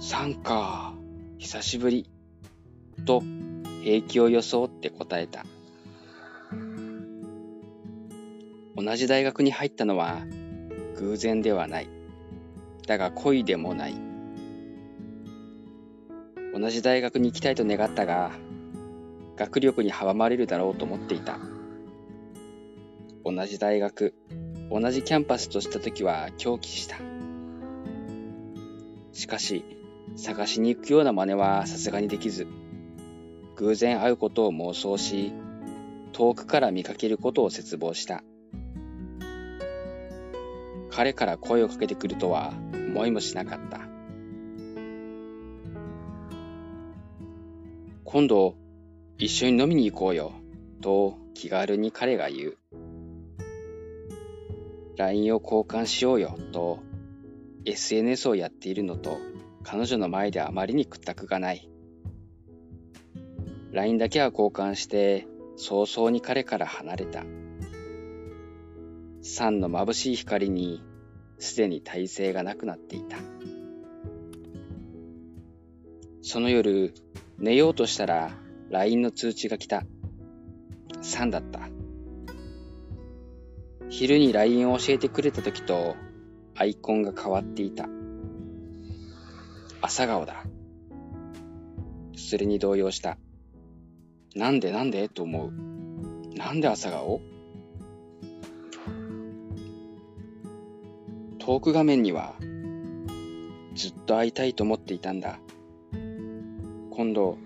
[0.00, 0.92] さんか。
[1.38, 2.10] 久しぶり。
[3.04, 3.22] と、
[3.84, 5.46] 平気を装って答えた。
[8.76, 10.22] 同じ大学に入ったのは
[10.96, 11.88] 偶然ではない。
[12.86, 13.94] だが恋でもない。
[16.52, 18.32] 同じ大学に行きたいと願ったが、
[19.36, 21.38] 学力に阻まれるだろうと思っていた。
[23.24, 24.14] 同じ大学、
[24.70, 26.96] 同じキャンパスとした時は狂気した。
[29.12, 29.64] しかし、
[30.16, 32.46] 探しに行くような真似はさすがにできず、
[33.56, 35.32] 偶然会うことを妄想し、
[36.12, 38.22] 遠くから見かけることを絶望した。
[40.94, 43.80] 彼から声をかけてくるとは思いもしなかった。
[48.04, 48.54] 今度、
[49.18, 50.32] 一緒に飲みに行こうよ、
[50.80, 52.58] と気軽に彼が言う。
[54.96, 56.78] LINE を交換しようよ、と
[57.64, 59.18] SNS をやっているのと
[59.64, 61.68] 彼女の前であまりに屈託がない。
[63.72, 65.26] LINE だけは交換して
[65.56, 67.24] 早々に彼から離れた。
[69.26, 70.82] サンの眩しい光に
[71.38, 73.16] すでに体勢がなくなっていた。
[76.20, 76.92] その夜、
[77.38, 78.32] 寝ようとしたら
[78.68, 79.84] LINE の通知が来た。
[81.00, 81.70] サンだった。
[83.88, 85.96] 昼に LINE を教えてくれた時と
[86.54, 87.88] アイコンが変わっていた。
[89.80, 90.44] 朝顔だ。
[92.14, 93.16] それに動揺した。
[94.36, 95.08] なんでなんで？
[95.08, 95.50] と思う。
[96.36, 97.22] なんで朝顔？
[101.46, 102.36] トーク画面には
[103.74, 105.40] ずっと会いたいと思っていたんだ。
[106.90, 107.36] 今度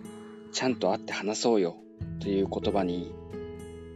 [0.52, 1.78] ちゃんと会って話そうよ
[2.20, 3.12] という言葉に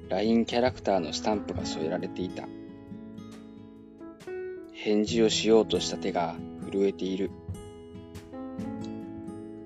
[0.09, 2.49] LINE キャラクターのスタンプが添えられていた。
[4.73, 6.35] 返事をしようとした手が
[6.69, 7.31] 震えている。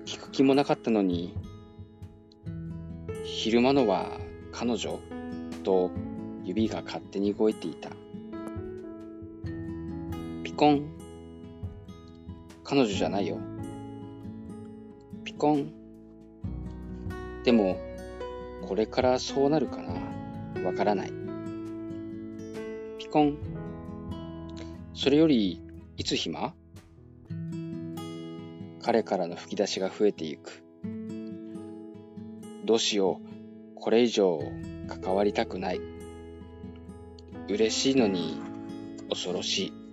[0.05, 1.33] 聞く気もなかったのに、
[3.23, 4.19] 昼間のは
[4.51, 4.99] 彼女
[5.63, 5.89] と
[6.43, 7.89] 指が勝手に動いていた。
[10.57, 10.87] コン。
[12.63, 13.37] 彼女じゃないよ。
[15.23, 15.71] ピコン。
[17.43, 17.77] でも、
[18.67, 19.93] これからそうなるかな
[20.65, 21.13] わからない。
[22.97, 23.37] ピコン。
[24.95, 25.61] それより、
[25.95, 26.55] いつ暇？
[28.81, 30.63] 彼からの吹き出しが増えていく。
[32.65, 33.75] どうしよう。
[33.75, 34.41] これ以上
[34.87, 35.81] 関わりたくない。
[37.47, 38.41] 嬉しいのに
[39.07, 39.86] 恐ろしい。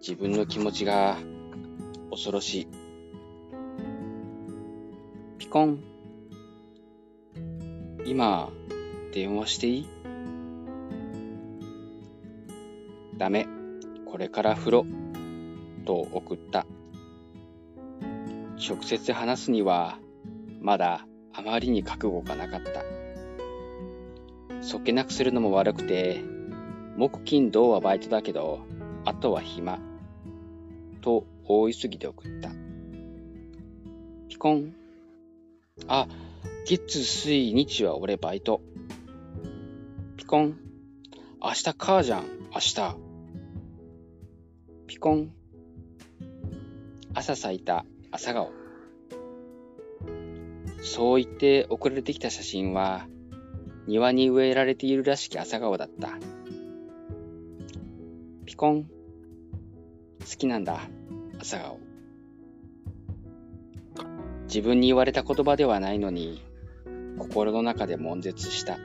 [0.00, 1.18] 自分の気持ちが
[2.10, 2.68] 恐ろしい。
[5.38, 5.84] ピコン。
[8.06, 8.50] 今、
[9.12, 9.88] 電話していい？
[13.18, 13.46] ダメ。
[14.06, 14.86] これから風呂。
[15.84, 16.64] と送った。
[18.56, 19.98] 直接話すには、
[20.62, 22.82] まだあまりに覚悟がなかった。
[24.62, 26.22] そっけなくするのも悪くて、
[26.96, 28.60] 木金銅はバイトだけど、
[29.04, 29.78] あとは暇。
[31.00, 32.50] と大急ぎで送った。
[34.28, 34.74] ピコン。
[35.88, 36.06] あ、
[36.66, 38.60] 月、水、日は俺バイト。
[40.16, 40.58] ピコン。
[41.42, 42.96] 明日カーじゃん、明日。
[44.86, 45.32] ピコン。
[47.14, 48.52] 朝咲いた朝顔。
[50.82, 53.06] そう言って送られてきた写真は、
[53.86, 56.18] 庭に植えられているらしき朝顔だった。
[58.46, 58.99] ピコン。
[60.20, 60.80] 好きなんだ、
[61.38, 61.80] 朝顔。
[64.44, 66.42] 自分に言われた言葉ではないのに、
[67.18, 68.78] 心の中で悶絶した。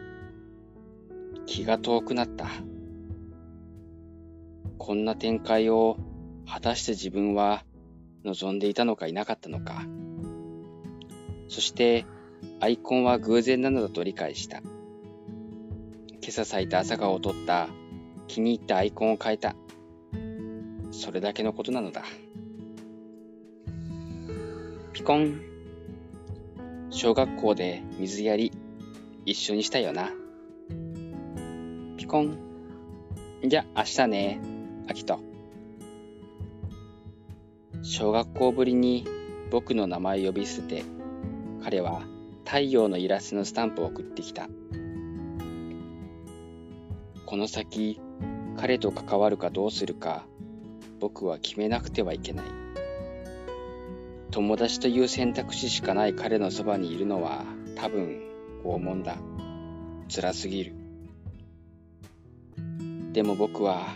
[1.45, 2.47] 気が遠くなった。
[4.77, 5.97] こんな展開を
[6.47, 7.63] 果たして自分は
[8.23, 9.83] 望んでいたのかいなかったのか。
[11.47, 12.05] そして
[12.59, 14.59] アイコンは偶然なのだと理解した。
[14.59, 17.69] 今朝咲いた朝顔を撮った
[18.27, 19.55] 気に入ったアイコンを変えた。
[20.95, 22.03] それだけのことなのだ。
[24.93, 25.41] ピコン。
[26.89, 28.53] 小学校で水やり
[29.25, 30.11] 一緒にしたよな。
[31.97, 32.37] ピコン。
[33.43, 34.39] じゃ、明日ね。
[34.87, 35.19] 秋と。
[37.83, 39.05] 小学校ぶりに
[39.51, 40.83] 僕の名前呼び捨てて、
[41.61, 42.03] 彼は
[42.45, 44.47] 太陽のイラストのスタンプを送ってきた。
[47.25, 47.99] この先、
[48.57, 50.25] 彼と関わるかどうするか、
[50.99, 52.45] 僕は決めなくてはいけない。
[54.31, 58.21] 友達という選択肢しかない彼のそばにいるのは多分
[58.63, 59.17] 拷問だ。
[60.13, 60.75] 辛すぎる。
[63.13, 63.95] でも僕は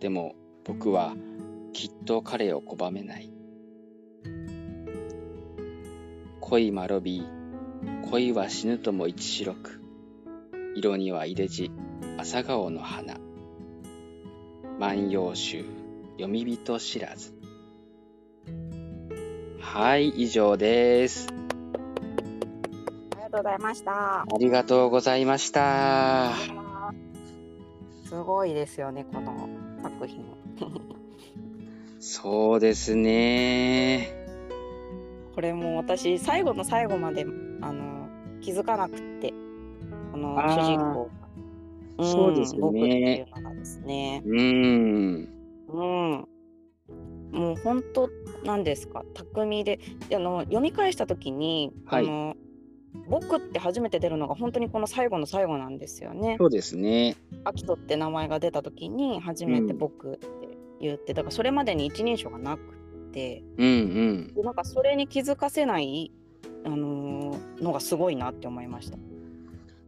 [0.00, 0.34] でも
[0.64, 1.14] 僕は
[1.72, 3.32] きっと彼を拒めない。
[6.40, 7.24] 恋まろび、
[8.10, 9.80] 恋は死ぬとも一白く、
[10.74, 11.70] 色には入れじ、
[12.18, 13.16] 朝顔の花。
[14.82, 15.64] 万葉集、
[16.14, 17.32] 読み人知らず。
[19.60, 21.28] はい、以上です。
[21.28, 21.32] あ
[23.14, 24.22] りがとうございました。
[24.22, 26.32] ありがとうございました。
[28.06, 29.48] すごいですよね、この
[29.84, 30.24] 作品。
[32.00, 34.08] そうですね。
[35.36, 37.24] これも私最後の最後まで
[37.60, 38.08] あの
[38.40, 39.32] 気づかなくて
[40.10, 41.08] この主人公
[41.98, 42.60] が、そうですね。
[42.60, 44.22] 僕っていうのがですね。
[44.26, 45.28] うん。
[45.68, 46.28] うん。
[47.30, 48.10] もう本当
[48.44, 49.04] なんですか？
[49.14, 49.78] 巧みで
[50.12, 52.36] あの読み返した時に、はい、あの
[53.08, 56.36] 僕って初めて出るのが本当にこの最後の最後なんですよね。
[56.38, 57.16] そうですね。
[57.44, 60.26] アキトって名前が出た時に初めて僕って
[60.80, 62.60] 言って、うん、だからそれまでに一人称がなく
[63.12, 66.10] て、うんうん、なんかそれに気づかせない
[66.64, 68.98] あのーのがすごいなって思いました。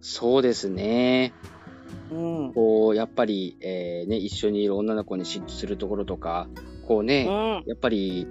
[0.00, 1.34] そうですね。
[2.10, 2.52] うん。
[2.52, 6.48] こう、やっぱり、えーね、一緒にいる女の子に嫉妬するところとか、
[6.86, 7.64] こううね、ん。
[7.66, 8.26] やっぱり、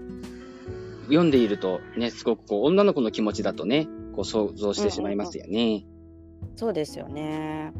[1.07, 5.83] 読んでいるとね、すごくこう、女の子の気持ちだとね、こう想像してしまいますよね。
[6.55, 7.73] そうですよね。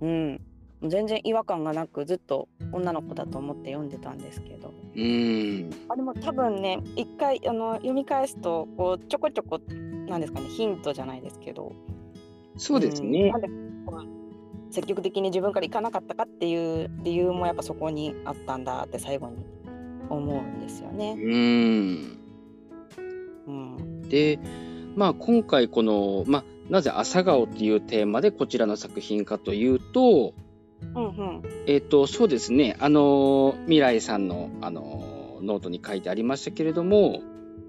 [0.00, 0.40] うん。
[0.82, 4.72] 全然違和感がなくずっと女の子だと思って読んでたんですけど。
[4.96, 5.70] うん。
[5.88, 9.60] あでも多分ね一回あの読み返すとこうちょこちょこ
[10.08, 11.72] なんですかねヒントじゃないですけど
[12.56, 13.38] そうですんねな。
[13.38, 13.42] ん
[14.74, 19.46] 積極的に自分から行かなかったかっていう理由もやっぱそこにあったんだって最後に
[20.10, 21.14] 思うんですようね。
[21.14, 22.18] ん。
[23.46, 24.40] うん、で、
[24.96, 30.34] まあ今回この、まあなぜ朝顔っていうテーマでこちらの作品かというと、
[30.94, 31.42] うんうん。
[31.68, 37.22] えっ、と、そうですね、あの、未来さんの、あの、ノートに書いてありましたけれども、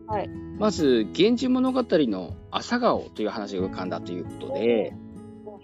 [0.08, 0.30] はい。
[0.58, 4.94] まず、源氏物語の朝顔という話が浮かんだということで、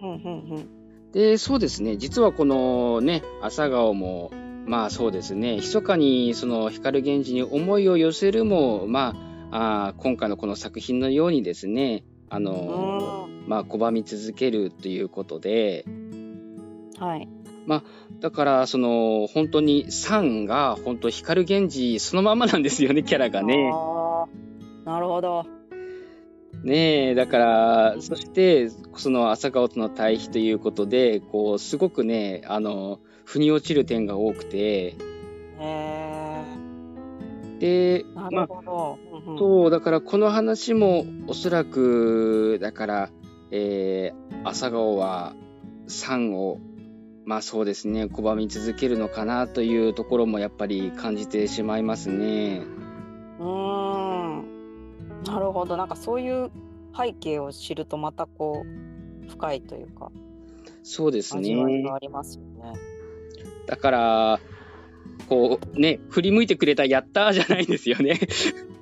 [0.02, 0.30] うんうんう
[0.60, 0.81] ん
[1.14, 4.32] で、そうですね、実はこのね、朝顔も、
[4.66, 9.16] まあそうですね、密かにその光源氏に思いを寄せるも、ま
[9.52, 13.48] あ、あー今回のこの作品のようにですね、あの、うん。
[13.48, 15.86] まあ拒み続けるということで、
[16.98, 17.28] はい。
[18.20, 23.56] だから、その、本当に、サンが、本当光源氏そのままなんですよね、キャラがね。
[24.86, 25.46] なるほど。
[26.64, 34.96] ねえ、だから、そして、その朝顔との対比ということで、こう、すごくね、あの、腑に落ちる点が多くて、
[35.60, 36.44] へ
[37.60, 38.48] で、まあ、
[39.40, 43.10] そう、だからこの話も、おそらく、だから、
[43.50, 45.34] えー、朝顔は、
[45.88, 46.60] サンを、
[47.26, 52.62] まあそうですね、拒み続けるのかなというところもやっぱり感じてしまいますね。
[53.40, 53.81] うーん
[55.26, 56.52] なるほどなんかそういう
[56.98, 60.12] 背景を知るとまたこう深いというか
[60.84, 61.84] そうですね。
[61.84, 62.74] がありますよね。
[63.68, 64.40] だから、
[65.30, 68.20] こうね、振り向いてくれたやったーじゃないですよね。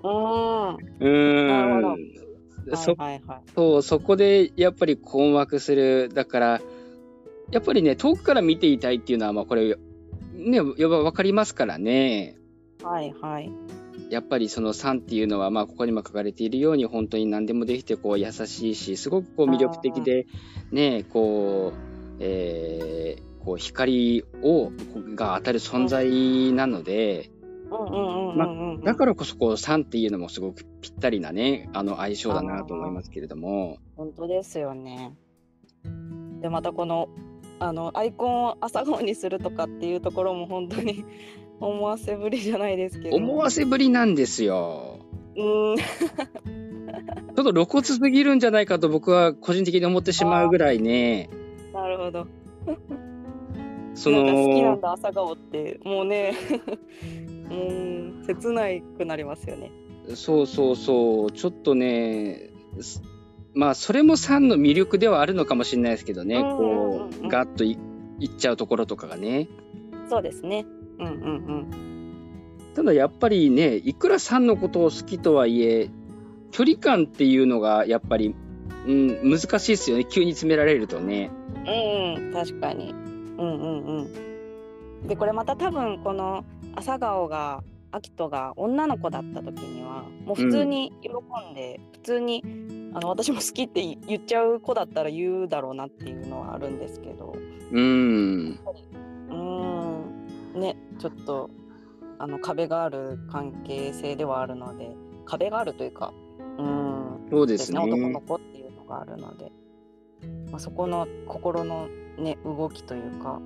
[0.03, 1.97] うーんうん。
[2.75, 3.41] そはいはいはい。
[3.55, 6.09] そう、そこでやっぱり困惑する。
[6.13, 6.61] だから、
[7.51, 9.75] やっぱりね、遠くから見ていたいっていうのは、まあこれ、
[10.33, 12.37] ね、やっぱわかりますからね。
[12.83, 13.51] はいはい。
[14.09, 20.25] やっぱりその3っていうのは、まあここにも書かれているように、本当に何でもできて、こう優しいし、すごくこう魅力的で、
[20.71, 24.71] ね、こう、えーこう光を、
[25.15, 27.31] が当たる存在なので。
[28.83, 33.77] だからこそこう3っていうのもすごくぴったりなね、あの相性だなと思いますけれども。
[33.95, 35.15] 本当ですよね。
[36.41, 37.09] でまたこの
[37.59, 41.05] あのアイコンを朝顔にするとかっていうところも本当に
[41.59, 43.15] 思わせぶりじゃないですけど。
[43.15, 44.99] 思わせぶりなんですよ。
[45.35, 45.77] うーん。
[45.77, 51.29] ちょっと露骨すぎるんじゃないかと僕は個人的に思ってしまうぐらいね、
[51.73, 52.27] なるほど。
[53.95, 56.33] そなんか好きなんの、だ朝顔ってもうね
[57.49, 59.71] もう切ないくなりますよね。
[60.15, 62.49] そうそうそう、ちょっとね、
[62.81, 63.01] す
[63.53, 67.77] まあそれも3の魅力ではあるのかもしれないですけどね、うんうんうんこうんう、ガッとい
[68.19, 69.47] いっちゃうところとかがね。
[70.09, 70.65] そうですね。
[70.99, 71.89] うんうん
[72.75, 75.89] ただやっぱりね、いくら3のことを好きとはいえ、
[76.51, 78.35] 距離感っていうのがやっぱり、
[78.87, 80.05] うん、難しいですよね。
[80.05, 81.29] 急に詰められるとね。
[81.65, 82.25] うん。
[82.25, 82.91] うん確かに。
[82.91, 85.07] うんうんうん。
[85.07, 86.45] でこれまた多分この
[86.75, 91.09] 朝顔がアキトが女の子だった時にはもう普通に喜
[91.51, 92.43] んで、普通に
[92.93, 97.35] あの私も好きって言っちゃう子だったら言うだろうなっていうのはあるんですけど
[97.71, 98.59] うん。
[99.29, 99.88] うーん
[100.59, 101.49] ねちょっと
[102.17, 104.95] あの壁がある関係性ではあるので
[105.25, 106.13] 壁があるというか
[106.57, 107.93] うーんそうでですねすね。
[107.93, 109.51] 男の子っていうのがあるので、
[110.51, 111.87] まあ、そこの心の
[112.17, 113.39] ね動きというか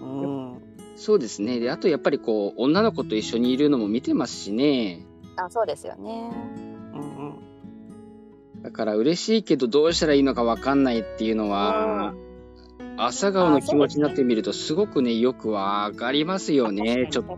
[0.00, 0.62] うん
[0.96, 1.58] そうですね。
[1.58, 5.06] で、あとやっぱりこう、女の子と一緒にいるのも見てますしね。
[5.36, 6.30] あそうですよね
[6.92, 12.14] うんうんだから嬉しいけどどうしたらいいのかわかんないっていうのは、
[13.04, 17.08] 朝顔の気持ちになってみるとすごくね、よくわかりますよね。
[17.10, 17.36] ちょっと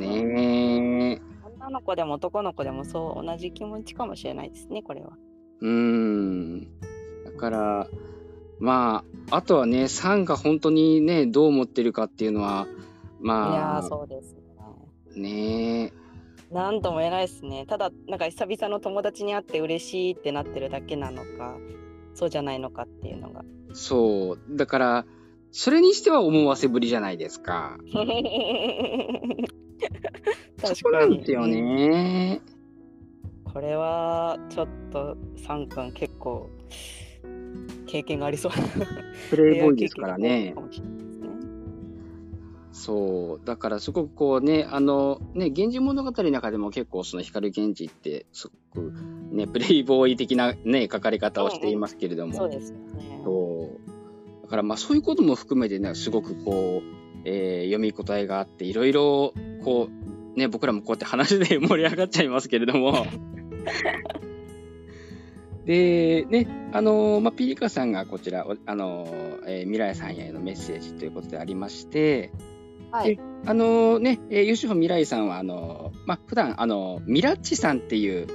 [0.00, 1.20] にね。
[1.58, 5.10] 女の子でも男の子でもそう同じ気持ちかもしれないですねこれは。
[5.60, 6.60] うーん。
[7.24, 7.86] だから、
[8.60, 12.76] まあ、あとはね、サンが本当にね、どう思ってるかっていうのは、いや
[13.20, 14.40] まーそうですね。
[14.58, 15.92] あ、ね
[16.50, 17.66] なんとも言えないですね。
[17.66, 21.56] ただ、なんか久々の友達に会って嬉しいってなってるだけなのか、
[22.14, 23.42] そうじゃないのかっていうのが。
[23.72, 24.38] そう。
[24.56, 25.06] だから、
[25.52, 27.78] それにしては思わせぶりじゃないですか。
[30.62, 31.46] そこなんですよ。
[31.46, 32.40] ね。
[33.52, 36.50] これはちょっとサン君結構
[37.86, 38.86] 経験がありそうな
[39.28, 40.54] プレイボーイですからね
[42.72, 43.46] そう。
[43.46, 48.92] だからすごくこうね、あの、ね、源氏物語の中でも結構その光源氏ってすごく
[49.32, 52.32] ね、プレイボーイ的なね、書かれ方をしていますけれども。
[52.32, 52.84] そうですよね。
[52.84, 52.89] そう。
[52.89, 52.89] だ
[54.50, 56.88] からまあそういうことも含めてね、すごくこう、
[57.24, 59.32] えー読み応えがあって、いろいろ
[59.64, 59.88] こ
[60.36, 63.06] う、ね、僕らもこうやって話で盛り上がっちゃいますけれども。
[65.64, 69.06] で、ね、あのまあ、ピリカさんがこちら、おあの
[69.46, 72.32] えー未来さんへのメッセージということでありまして、
[72.90, 78.26] はいであのね、えー、吉穂未来さんは、あのまあ、普段あのミラッチさんっていう、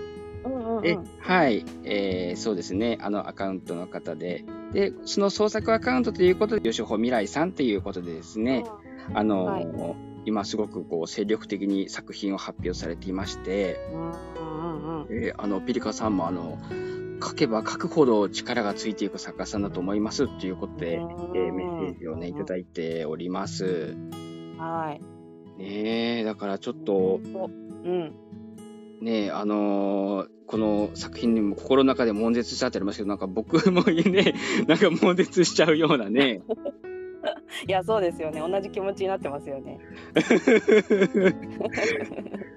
[0.94, 1.06] うんうん。
[1.06, 8.66] えはい、えーそうですね、あのアカウントの方で、で、その創作アカウントということで、吉穂未来さんということでですね、
[9.14, 9.68] あの、はい。
[10.28, 16.58] 今すごくこう精力的に作品を発表されていまして、うんうんうんえーあのピリカさんもあの
[17.24, 23.96] 書けば書くほど力がついていく作家さんだと思いますということで、えーメッセージをねいただいております。
[24.58, 25.62] はい。
[25.62, 28.14] ねえだからちょっとうん。
[29.02, 34.36] ねあのーこの作品にも心の中で悶絶しちゃってありますけどなんか僕もね
[34.68, 36.44] なんか悶絶しちゃうようなね
[37.68, 38.40] いや、そうですよね。
[38.40, 39.80] 同じ気持ちになってますよね。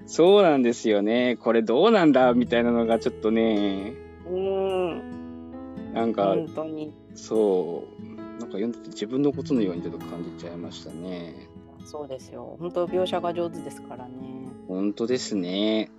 [0.05, 2.33] そうなんですよねこれどうなんだ？
[2.33, 3.93] みたいなのがちょっとね
[4.29, 5.93] うん。
[5.93, 6.93] なんか、本当に。
[7.15, 11.33] そうなんか読んでて自分のことのようにちょっと感じちゃいましたね
[11.83, 12.55] そうですよ。
[12.59, 14.11] 本当描写が上手ですからね。
[14.67, 15.98] 本当ですねうん。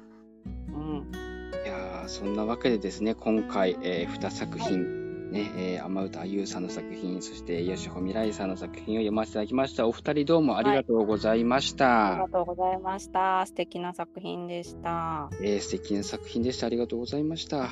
[0.80, 13.44] いやーそんなわけでですね今回、え2作品、ねえー、天歌優さんの作品そして吉穂未来さんの作品を読ませていただきましたお二人どうもありがとうございました、ありがとうございました。
[13.46, 15.30] 素敵な作品でした。
[15.42, 17.68] えー素敵な作品でしたありがとうございました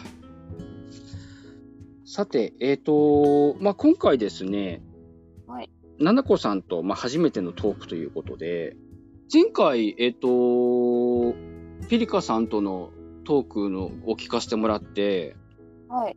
[2.04, 4.82] さてえっ、とまあ今回ですね
[5.46, 5.70] はい。
[5.98, 8.76] ななこさんと、まあ、初めてのトークということで
[9.32, 11.34] 前回えっ、と
[11.88, 12.90] ピリカさんとの
[13.28, 15.36] トークのを聞かせてもらって
[15.90, 16.16] はい。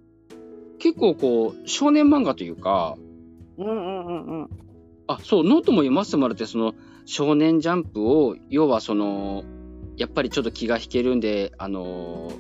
[0.79, 2.95] 結構こう少年漫画というか
[3.57, 4.49] うんうんうんうん。
[5.07, 6.73] あそうノートも読ませてもらってその
[7.05, 9.43] 少年ジャンプを要はその
[9.97, 12.31] やっぱりちょっと気が引けるんであの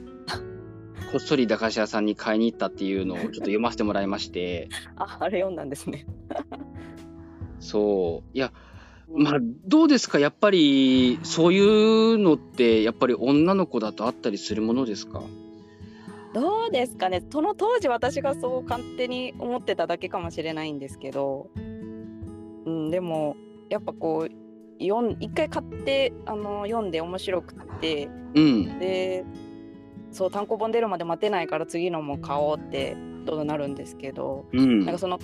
[1.11, 6.07] こっそり駄菓子屋さんに買いに行ったっていうのをちょっと読ませてもらいましてあ、あれ読んだんですね。
[7.59, 8.53] そういや
[9.13, 10.19] まあどうですか？
[10.19, 15.21] やっぱりそういうのってやっぱり女の子だとあったりするものですか？
[16.33, 17.23] どうですかね？
[17.29, 23.35] その当時私がそう勝手に思ってただけかもしれないんですけど、うん、でも
[23.69, 28.09] やっぱこう読ん一回買ってあの読んで面白くって。
[28.33, 28.79] うん。
[28.79, 29.25] で
[30.13, 32.95] そう単行本出るまで待てないから次のも買おうって
[33.25, 34.45] どんどんなるんですけど。
[34.51, 34.85] うん。
[34.85, 35.19] なんかその、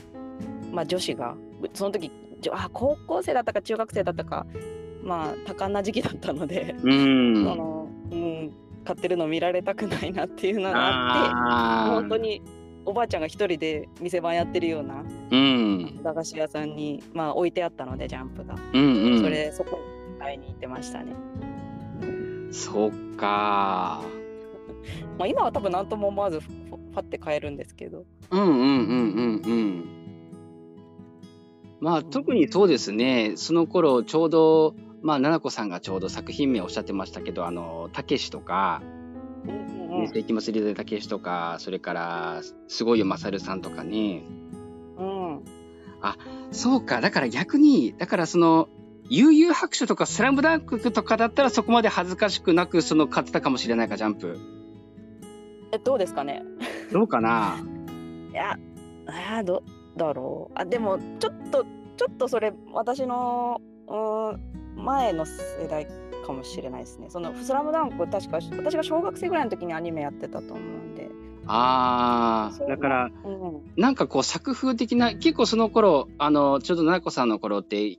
[0.71, 1.35] まあ、女子が
[1.73, 2.11] その時
[2.51, 4.45] あ高校生だったか中学生だったか
[5.03, 7.43] まあ多感な時期だったので、うん。
[7.43, 8.53] そのうん、
[8.85, 12.01] 買ってるの見られたくないなっていうのがあって。
[12.01, 12.41] 本当に
[12.85, 16.03] おばあちゃんが一人で店番やってるようなうん。
[16.03, 19.21] 駄菓子屋さんに、まあ、置いてあったのでジャンプが、うんうん。
[19.21, 19.77] それそこ
[20.13, 21.13] に買いに行ってましたね、
[22.51, 24.01] そっか
[25.19, 28.05] まあ、今は多分何とも思わずファって買えるんですけど。
[28.31, 29.97] うんうんうんうんうん。
[31.80, 38.82] まあ特にそうですね、その頃ちょうど、まあ、奈々子さんがちょうど作品名おっしゃってましたけど、あの、たけしとか、
[39.45, 44.23] ね、世紀末リレーたけしとか、それから、すごいよまさるさんとかね。
[44.97, 45.43] うん。
[46.51, 48.69] そうか、だから逆に、だからその、
[49.09, 54.38] 悠々白書とかスラムダンクとかだったらそこまで恥ずかしくなくその買ってたかもしれないか、ジャンプ。
[55.71, 56.43] えどうですかね？
[56.91, 57.63] どうかな？
[58.32, 58.57] いや
[59.05, 59.63] あーど
[59.98, 60.54] だろう。
[60.56, 61.66] あでもちょっと
[61.98, 63.60] ちょっとそれ私の
[64.76, 65.88] 前の世代
[66.26, 67.10] かもしれないですね。
[67.10, 71.10] その「スラムダンク確か私が小学生ぐらいの時にアニメやってたと思うんで、
[71.48, 77.98] ああ、だから、うん、なんかこう作風的な、結構その頃、あの、ちょうど奈々子さんの頃って、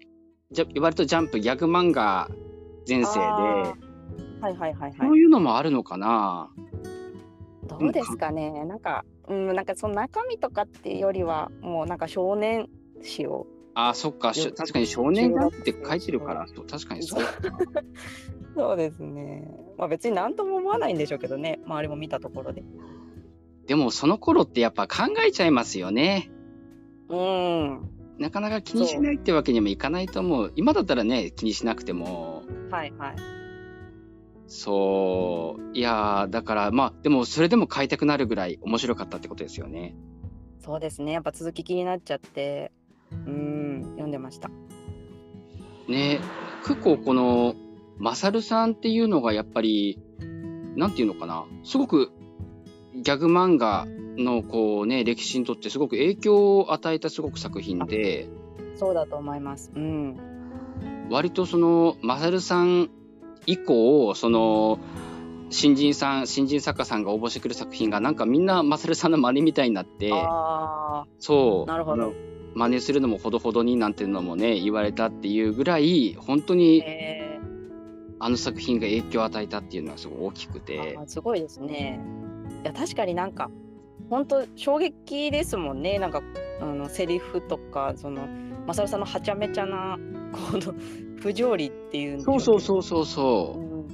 [0.50, 2.28] じゃ割とジャンプギャグ漫画
[2.86, 3.74] 前世で、は
[4.40, 4.94] いはいはいはい。
[4.98, 6.50] そういうのもあるのかな。
[7.66, 12.68] どうですかね、なんか、うん、なんかその中身とかっていうよりは、もうなんか少年
[13.02, 13.46] 誌を。
[13.74, 17.24] あーそっか、確かに少年ジャンプって書いてるから、 確かにそう。
[18.56, 19.48] そうですね。
[19.76, 22.64] まあ別に何とも思わないんでしょうけどね、周りも見たところで。
[23.66, 26.30] でもその頃ってやっぱ考えちゃいますよね。
[27.08, 27.88] うん。
[28.18, 30.52] なかなか気にしないってわけにもいかないと思う。
[30.56, 32.42] 今だったらね、気にしなくても。
[32.70, 33.37] はいはい。
[34.48, 39.94] そういやーだからまあでもそれでも買いたくなるぐらい面白かったってことですよね。
[40.60, 42.72] そうですねやっぱ続き気になっちゃって
[43.10, 44.50] うん読んでました。
[45.86, 46.20] ね
[46.66, 47.54] 結構この
[47.98, 50.00] マサルさんっていうのがやっぱり
[50.76, 52.10] なんていうのかなすごく
[52.94, 53.86] ギャグ漫画
[54.16, 58.28] のこうね歴史にとってすごく影響を与えたすごく作品で
[58.76, 59.72] そうだと思います。
[59.74, 60.16] うん。
[61.10, 62.90] 割とそのマサルさん
[63.48, 64.78] 以降その
[65.48, 71.66] 新人さん新人作家さんが応募してくる作品がなんかみんなマサルさんの真似みたいになってあそう。
[71.66, 72.12] なるほど。
[72.54, 76.84] 真似するのもほどほどになんていうのもね言われたっていうぐらい本当に
[78.18, 82.00] あ、の作品が影響を与えたっていうのはすごい大きくーてすごいですね。
[82.64, 83.50] いや確かになんか
[84.10, 85.98] 本当衝撃ですもんね。
[85.98, 86.20] なんか
[86.60, 88.28] あのセリフとかその
[88.68, 89.98] マサルさんのはちゃめちゃな
[90.30, 90.74] この
[91.22, 93.60] 不条理っていうそううそうそうそうそう。
[93.60, 93.88] うん。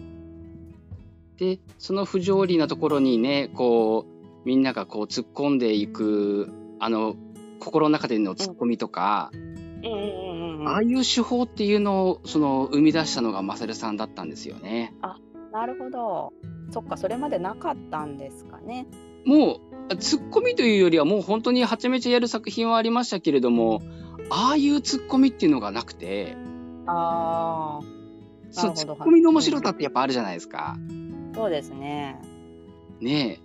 [1.36, 7.14] でその不条理なところにねこうみんながこう突っ込んでいくあの
[7.60, 9.40] 心の中での突っ込みとか、うん。
[9.40, 14.94] うんうんうんああいう手法っていうのをその生み出したのがマサルさんだったんですよね。
[15.52, 16.32] なるほど。
[16.70, 18.86] そっかそれまでなかったんですかね。
[19.24, 19.60] も
[19.90, 23.82] うツッコミというよりはもう本当にはちゃめちゃやる作品はありましたけれども
[24.30, 26.36] ああいうツッコミっていうのがなくて
[26.86, 27.84] ああ
[28.50, 30.76] そツッコミの面白さってやっぱあるじゃないですか。
[31.34, 32.20] そうですね。
[33.00, 33.40] ね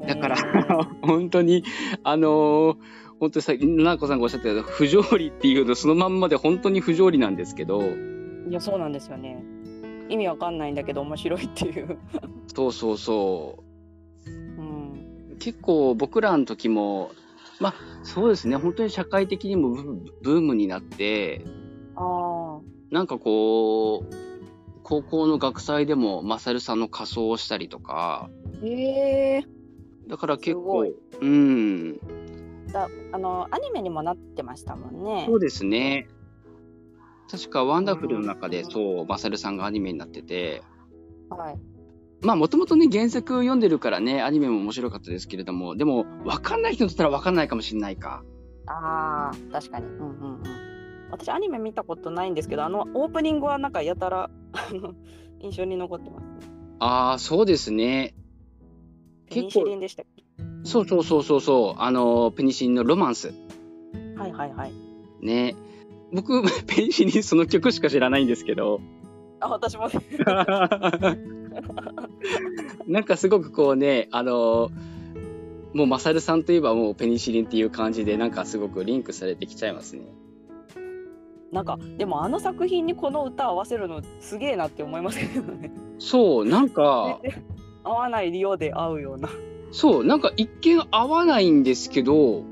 [0.00, 1.64] えだからえー 本当に
[2.02, 2.76] あのー
[3.18, 9.42] 本当にさなこさんがおっしゃった不条理っていうのそのまんまで本当に不条理なんですけどいやそうなんですよね。
[10.10, 11.98] 意味わかんないんだけど面白いっていう。
[12.54, 13.64] そうそうそ
[14.26, 17.10] うん、う結構僕らの時も
[17.60, 18.56] まあそうですね。
[18.56, 21.44] 本当に社会的にもブブームになって
[21.96, 24.14] あなんかこう
[24.82, 28.30] 高校の学祭でもマサルさんの仮装をしたりとか。
[28.62, 28.66] あ。
[28.66, 29.44] へえ。
[30.06, 30.94] だから結構い。
[31.20, 31.98] うん。
[32.68, 35.24] だあのアニメにもなってましたもんね。
[35.26, 35.34] そ。
[35.34, 36.08] うですね。
[37.28, 40.62] 確かワンダフルの中でそうマサルさんがアニメになってて。
[41.30, 41.58] はい。
[42.22, 48.24] まあもともとね原作読んでるからねアニメも面白かったですけれどもでも分かんない人だったら分かんないかもしれないか
[48.66, 49.86] ああ確かに。
[49.86, 50.08] うんうんう
[50.38, 50.42] ん。
[51.10, 54.28] 私アニメ見たことないんですけどあのオープニングはなんかやたら
[55.40, 56.28] 印象に残ってます、ね。
[56.80, 58.14] ああそうですね
[59.30, 60.24] ペニシリンでしたっけ？
[60.64, 63.32] そうそうそうそうそうあのペニシリンのロマンス
[64.16, 64.72] はいはいはい。
[65.20, 65.54] ね
[66.12, 68.80] 僕 ペニシリンその曲しか知らないんですけど
[69.40, 69.88] あ私も
[72.86, 74.70] なんかすごくこうねあの
[75.74, 80.02] もうマサルさんといえばもうペニシリンっていう感じでなんかすごくリンクされてきちゃいますね
[81.52, 85.70] なんかでもあの作品にこの歌合わせるのすげえなって思いますけどね。
[85.98, 87.20] そうなんか
[87.84, 89.28] 合わないようで合うような。
[89.70, 92.42] そうなんか一見合わないんですけど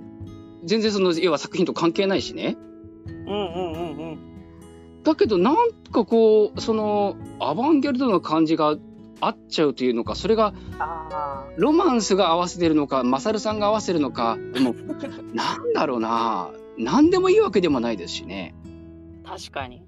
[0.64, 2.57] 全然その要は作品と関係ないしね
[3.07, 4.18] うんうんうんうん。
[5.02, 5.57] だけどなん
[5.92, 8.76] かこうそのアバンギャルドな感じが
[9.26, 14.74] 合っちゃうというのかそれがあロマンスが合わせてるのかマサルさんが合わせるのかでも
[15.34, 18.54] なんだろうな何でもいいわけでもないですしね
[19.24, 19.82] あ確かに。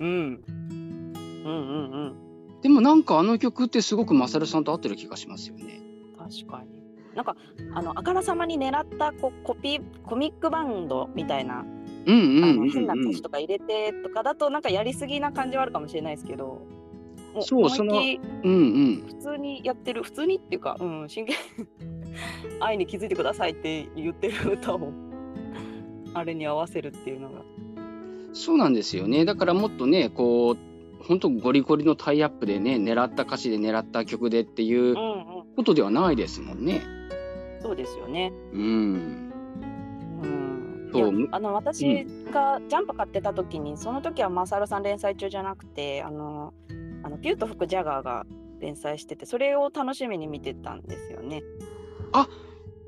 [0.00, 0.08] うん。
[0.08, 2.60] うんうんうん。
[2.62, 5.80] でもなんかあの曲ってすごくマサルさんと合ってる気がしますよね
[6.18, 6.80] 確かに。
[7.14, 7.36] なんか
[7.74, 11.64] あのあからさまに狙ったこうコピーコミックバンドみたいな、
[12.06, 16.62] 変な歌詞とか入れてとかだとなんかやりすぎな感じはあるかもしれないですけど。
[17.32, 19.04] もそう思いっきりうんうん。
[19.06, 21.36] 普通にやってる普通にっていうか、うん、真剣
[22.60, 24.92] 愛に気づいてくださいって言ってる歌を
[26.14, 27.42] あれに合わせるっていうのが。
[28.32, 29.24] そうなんですよね。
[29.24, 35.40] だからもっとねこう本当ゴリゴリのタイアップでね狙った歌詞で狙った曲でっていううんうん。
[35.56, 36.82] ことではないですもんね。
[37.60, 38.32] そうですよね。
[38.52, 39.30] うん。
[40.92, 46.52] うん、あの私がジャンプ買ってた時に、その時はマサルさん連載中じゃなくてあの
[47.02, 48.26] あのピューと吹くジャガーが
[48.60, 51.42] 連載しててそれを楽しみに見てたんですよね。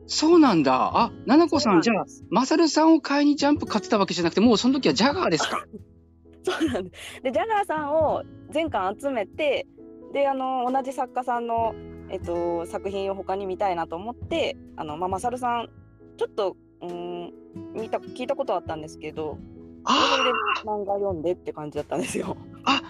[0.07, 5.65] そうなんだあななこさんじゃあそうなんですマサルさんを買いにジャンプ買ってたわけじゃなくてもうその時はジャガーですか？
[6.43, 7.23] そうなんです。
[7.23, 9.67] でジャガーさんを全巻集めて
[10.13, 11.75] であの同じ作家さんの、
[12.11, 15.71] えっと、作品を他に見たいなと思ってあの、まあ、マサルさん
[16.17, 17.33] ちょっとうん
[17.75, 19.39] 見た聞いたことはあったんですけど
[19.87, 20.31] それで
[20.67, 22.37] あ漫画読んでって感じだったんですよ。
[22.65, 22.83] あ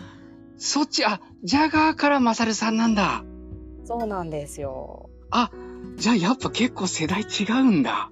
[0.57, 3.25] そっちあジャガーからマサルさんなんだ
[3.85, 5.11] そうなんですよ。
[5.97, 8.11] じゃあやっぱ結構世代違うんだ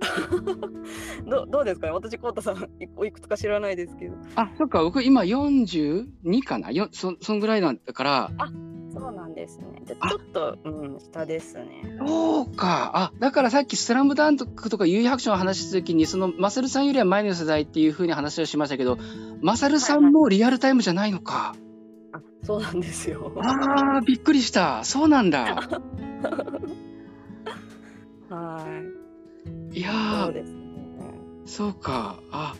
[1.28, 1.92] どどうですかね？
[1.92, 4.14] 私コウタさんいおいくつか知らないですけど。
[4.34, 6.70] あそっか僕今42かな？
[6.70, 8.30] よそそんぐらいなんだから
[8.92, 9.82] そうなんですね。
[9.86, 11.98] でちょっと、うん、下ですね。
[11.98, 12.92] そうか。
[12.94, 18.96] あ、だからさっきスラムダンクとか悠々白書の話した時に、そのマサルさんよりは前の世代っていうふうに話をしましたけど、
[19.42, 21.54] マサルさんもリアルタイムじゃないのか。
[22.16, 23.32] あ、そうなんですよ。
[23.40, 24.84] ああ、びっくりした。
[24.84, 25.68] そうなんだ。
[28.28, 28.66] は
[29.72, 29.92] いやい。
[29.92, 29.98] そ
[30.28, 30.60] うー、ですね。
[31.44, 32.16] そうか。
[32.32, 32.54] あ、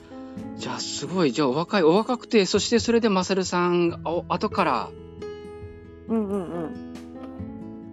[0.56, 1.32] じゃあすごい。
[1.32, 4.90] じゃあお若い、お若くて、そしてそれでマサルさん、お後から。
[6.08, 6.94] うんうんうん。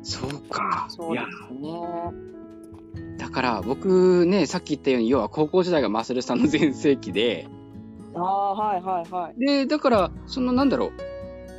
[0.03, 0.88] そうか。
[0.89, 3.18] いやそうで、すね。
[3.18, 7.47] だから僕ね、さっき言ったように、要は高校時代がマサルさんの全盛期で、
[8.16, 9.39] ああ、はいはいはい。
[9.39, 10.91] で、だから、そのなんだろう、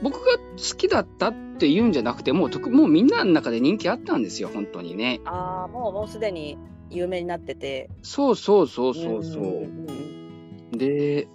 [0.05, 5.23] 僕が好きだったって言うんじゃなくて、もうもうみんなの中で人気あったんですよ、本当にね。
[5.25, 6.59] ああ、もうもうすでに
[6.91, 7.89] 有名になってて。
[8.03, 9.43] そうそうそうそうそう。
[9.43, 11.27] んんんで、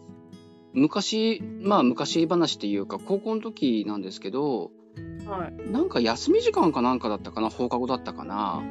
[0.74, 5.72] 昔、まあ昔話っていうか、高校の時なんですけど、うんはい。
[5.72, 8.62] なんか休み時間かなんかだったかな、放課後だったかな。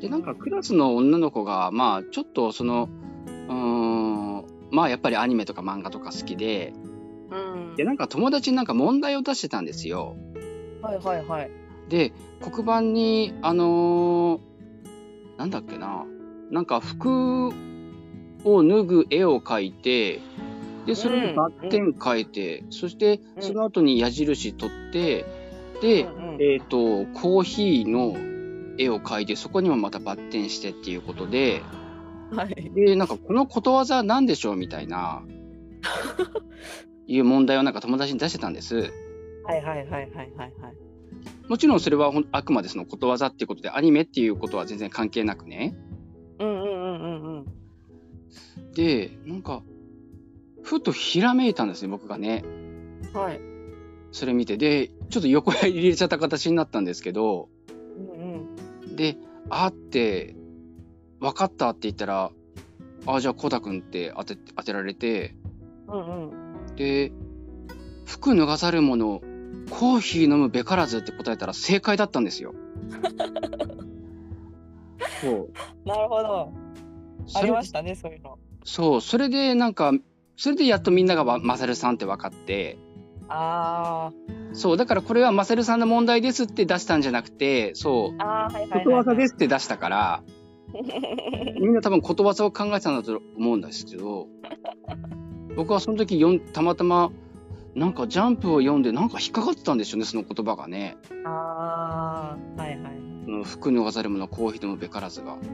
[0.00, 2.88] で、なんかクラスの女の子が、まあちょっとその、
[3.48, 6.91] うーん、まあやっぱりアニメとか漫画とか好きで、うん
[7.76, 10.16] で、なんか友達になんか問題を出してたんですよ。
[10.80, 11.50] はいはいはい。
[11.88, 14.52] で、黒板に、あのー
[15.38, 16.04] なんだっけな、
[16.50, 17.48] なんか服
[18.44, 20.20] を脱ぐ絵を描いて、
[20.86, 25.24] で、それにバッテン描いて、そしてうんその後に矢印取って、
[25.80, 28.16] で、うんうんえっ、と、コーヒーの
[28.78, 31.62] 絵を描いて、そこにもまたバッテンしてっていうことで、
[32.30, 32.70] はい。
[32.74, 35.22] で、なんかこのことわざなんでしょうみたいな、
[37.12, 38.76] いう問題をなんか友達に出してたんです。
[39.44, 40.52] はいはいはいはいはいはい。
[41.48, 45.76] もちろんそれはあくまでそのことわざっていうことで、アニメっていうことは全然関係なくね。
[46.38, 48.72] うんうんうんうんうん。
[48.72, 49.62] で、なんか、
[50.62, 52.44] ふとひらめいたんですね、僕がね。
[53.12, 53.40] はい。
[54.10, 54.56] それ見て。
[54.56, 57.50] で、ちょっと横へ入れちゃった形になったんですけど、
[57.98, 58.96] うんうん。
[58.96, 59.16] で、
[59.50, 60.34] あーって、
[61.20, 62.30] 分かったって言ったら、
[63.04, 65.34] ああ、じゃあ、コダ君って当て、当てられて、
[65.88, 66.51] うんうん。
[66.82, 67.12] で、
[68.04, 69.20] 服脱がざる者、
[69.70, 72.54] コーヒー飲むべからずって答えたら正解だったんですよ。
[75.22, 75.50] そう。
[75.84, 76.52] なるほど。
[77.26, 78.38] それありましたね、そういうの。
[78.64, 79.92] そう、それでなんか、
[80.36, 82.78] それでやっとみんながわマサルさんって分かって、
[83.28, 84.10] あ
[84.52, 88.24] そう、だからこれはマサルさんの問題ですって出したんじゃなくて、そう、あ。
[88.24, 88.84] ああ、はいはい、はい。
[88.84, 90.22] ことわざですって出したから、
[91.60, 94.26] みんな多分ことわざを考えてたんだと思うんですけど、
[95.56, 97.10] 僕はその時読んたまたま、
[97.74, 100.96] なんかジャンプを読んでなんか引っかかってたんですよね、その言葉がね。
[101.24, 102.60] ああ。
[102.60, 102.92] はいはい。
[103.24, 105.38] その服脱がざる者、コーヒー飲むべからずが。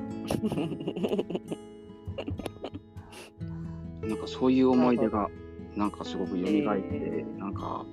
[4.03, 5.28] なんかそういう思い出が、
[5.76, 7.84] なんかすごく蘇って、えーなんか、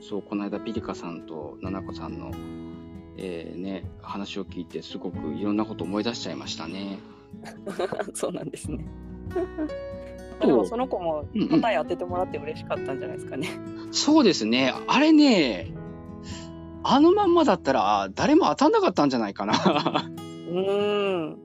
[0.00, 2.30] そう、この間ピリカさんとナナコさんの、
[3.16, 6.98] えーね、話を聞いて、すごくいろんなこと思い出しちゃいましたね。
[8.14, 8.86] そうなんですね。
[10.40, 13.48] そうでもその子もうんうん答え当ててもらって嬉しかったんじゃないですかね。
[13.92, 14.74] そうですね。
[14.86, 15.72] あれね、
[16.82, 19.54] あのまんまだったら誰も当たんなかったんじゃないかな。
[19.54, 21.38] うーん。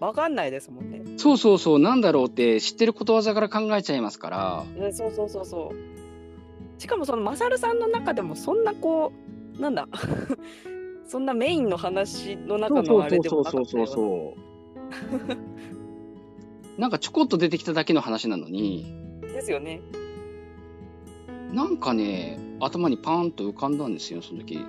[0.00, 1.02] わかんないですもんね。
[1.18, 4.64] そうそうそう、なんだろうって知ってることわざから考えちゃいますから。
[4.74, 6.80] ねそうそうそうそう。
[6.80, 9.12] しかもそのマサルさんの中でもそんなこ
[9.58, 9.86] うなんだ
[11.06, 14.50] そんなメインの話の中のあれでもなかったようなそう。
[16.80, 19.82] なんかちょこっと出てきただけの話なのに、ですよね。
[21.52, 24.64] なんかね、頭にパーンと浮かんだんですよ、その時。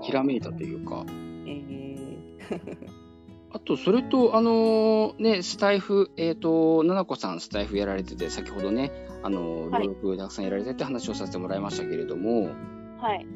[0.00, 1.04] ひらめいたというか。
[1.46, 2.30] え
[3.52, 8.92] あと、それと、あのーね、スタイフ、えっ、と、ななこさんスタイフやられてて、先ほどね、
[9.24, 13.26] あのー、はい朗読たくさんやられてって話をさせてもらいましたけれども、ーはい。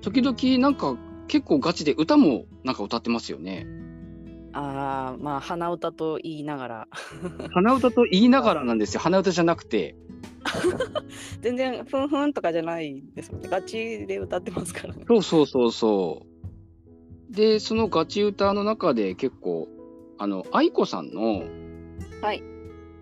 [0.00, 0.96] 時々なんか
[1.28, 3.68] 結構ガチで歌もなんか歌ってますよね。
[4.52, 6.88] ああまあ鼻歌と言いながら
[7.52, 9.00] 鼻歌と言いながらなんですよ。
[9.00, 9.96] 鼻歌じゃなくて。
[11.42, 13.48] 全然ふんふんとかじゃないですもんね。
[13.48, 15.04] ガチで歌ってますからね。
[15.06, 16.26] そうそうそうそ
[17.30, 17.34] う。
[17.34, 19.68] で、そのガチ歌の中で結構、
[20.18, 21.44] あの、愛子さんの
[22.22, 22.42] はい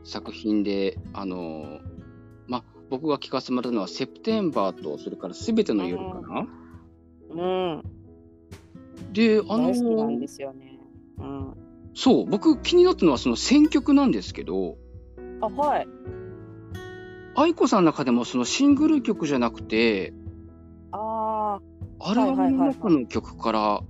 [0.04, 1.80] 作品で、あの、
[2.46, 6.48] ま、僕が聞かせてもらったのは、セプテンバーと、それからすべての夜かな。
[7.30, 7.82] うん。
[9.12, 10.67] で、あの大好きなんですよね。
[11.18, 11.54] うん。
[11.94, 14.76] そう、僕気になったのはその選曲なんですけど、
[15.40, 15.88] あはい。
[17.34, 20.12] 愛子さんの中でもそのシングル曲じゃなくて、
[20.92, 21.60] あ
[22.00, 23.82] アルバムの中の曲からあ。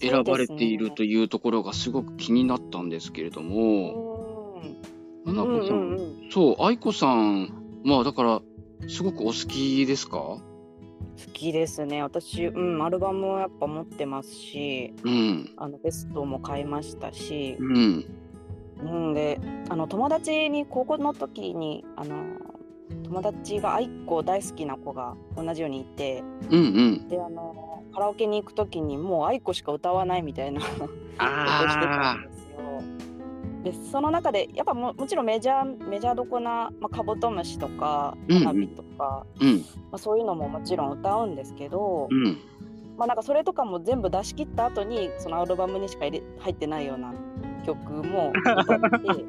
[0.00, 0.96] 選ばれていると。
[0.96, 4.60] というところがすごく気になったんですけれども、
[5.24, 5.34] うん。
[5.34, 5.98] ななこさん
[6.32, 8.42] そう、愛子さん、まあだから、
[8.88, 10.38] すごくお好きですか？
[11.18, 12.02] 好きですね。
[12.02, 15.50] 私、うん、アルバムをやっぱ持ってますし、うん。
[15.56, 18.06] あのベストも買いましたし、うん。
[18.80, 22.24] うん、で、あの友達に高校の時にあの
[23.04, 26.64] 友達が愛子大好きな子が同じようにいて、うんう
[27.04, 27.08] ん。
[27.08, 32.56] であのカラオケに行く時にもう愛子しか歌わないみたいな ことをしてたあんですよ。
[33.62, 39.26] でその中でやっぱももちろんメジャーメジャーどこな、まあ、カブトムシとかうんうん花火とか、あ。
[39.40, 39.58] うん。
[39.58, 42.38] まあ、そういうのももちろん歌うんですけど、うん。
[42.96, 47.14] まあなんかそれとかも全部出し切った後にそのアルバムにしか入れ入ってないような
[47.64, 49.24] 曲も歌って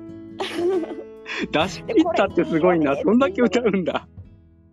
[1.52, 2.96] 出し切ったってすごいな。
[3.02, 4.08] そんだけ歌うんだ。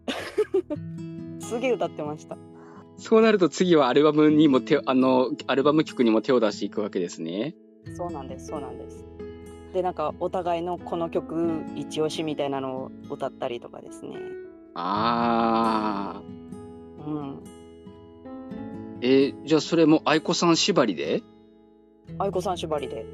[1.40, 2.36] すげえ歌ってました。
[2.96, 7.54] そうなると次はアルバムにも手あのアルバム曲にも手を出していくわけですね。
[7.96, 9.09] そうなんですそうなんです。
[9.72, 14.16] でなんかお互いのこの曲一押しみたいなのを歌ったりとかですね。
[14.74, 16.22] ああ。
[17.06, 17.42] うん。
[19.00, 21.22] えーじゃあそれも愛子さん縛りで？
[22.18, 23.06] 愛子さん縛りで。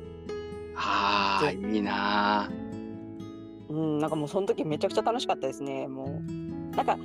[0.75, 2.51] ああ、いいな
[3.69, 5.89] うん、なんかもうその時めちゃくちゃ楽しかったですね。
[5.89, 6.99] もうなんか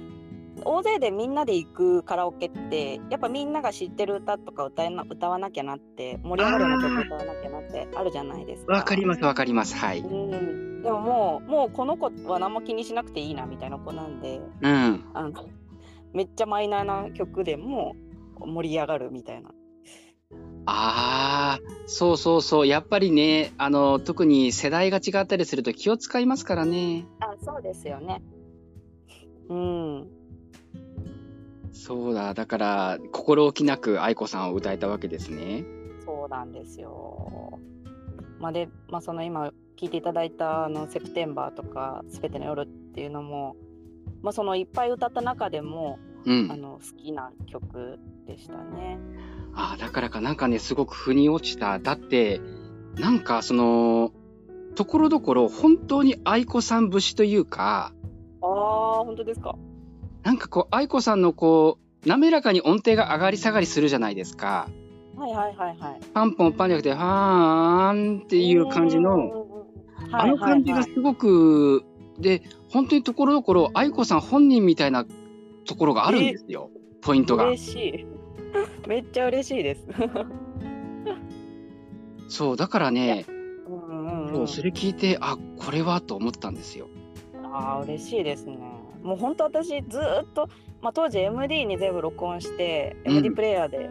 [0.65, 8.73] 大勢でみんなで行くカラオケってやっぱみんなが知ってる歌とか歌えな歌わなきゃなって盛り上がるような曲歌わなきゃなってあるじゃないですか。
[8.73, 9.75] わかりますわかります。
[9.75, 9.99] はい。
[9.99, 15.05] うん、でももうもうこの子は何も気にしなくていいなみたいな子なんでうん。
[15.13, 15.31] あの
[16.13, 17.95] めっちゃマイナーな曲でも
[18.39, 19.51] 盛り上がるみたいな。
[20.65, 22.67] ああ、そうそうそう。
[22.67, 27.05] やっぱりね、あの、特に世代が違ったりすると気を使いますからね。
[27.19, 28.21] あそうですよね。
[29.49, 30.20] うん。
[31.71, 32.33] そうだ。
[32.33, 35.65] だから、心置きなく愛子さんを歌えたわけですね。
[36.05, 37.59] そうなんですよ。
[38.39, 43.55] まあ、で、まあ、その今聞いていただいたあの「セプテンバー」とか「すべての夜」っていうのも、
[44.21, 46.55] まあ、そのいっぱい歌った中でもうんあ。
[46.55, 48.99] の好きな曲でしたね。
[49.53, 51.77] ああ、だからかなんかね、すごく腑に落ちた。
[51.79, 52.41] だって、
[52.99, 54.11] なんかその、
[54.75, 57.93] ところどころ本当に愛子さん節というか、
[58.41, 58.47] あ
[59.01, 59.55] あ本当ですか？
[60.23, 64.69] なんかこう、愛子さんのこう、滑らかに音程が上がり下がりするじゃないですか。
[65.15, 65.99] はいはいはいはい。
[66.13, 69.65] パンポンパンじゃなくて、はーんっていう感じの、
[70.11, 71.83] あの感じがすごく、
[72.19, 75.05] で、本当にところどころ、愛子さん本人みたいな
[75.65, 76.69] ところがあるんですよ。
[77.01, 77.45] ポイントが。
[77.47, 78.05] 嬉しい。
[78.87, 79.87] めっちゃ嬉しいです。
[82.27, 83.25] そう、だからね、
[83.67, 86.87] うんうんそううんそれ聞いて、あ、これはと思ったんですよ。
[87.53, 88.57] ああ嬉しいですね。
[89.03, 90.47] もう本当私ずーっと、
[90.81, 93.89] まあ、当時 MD に全部録音して、うん MD プレイヤーで、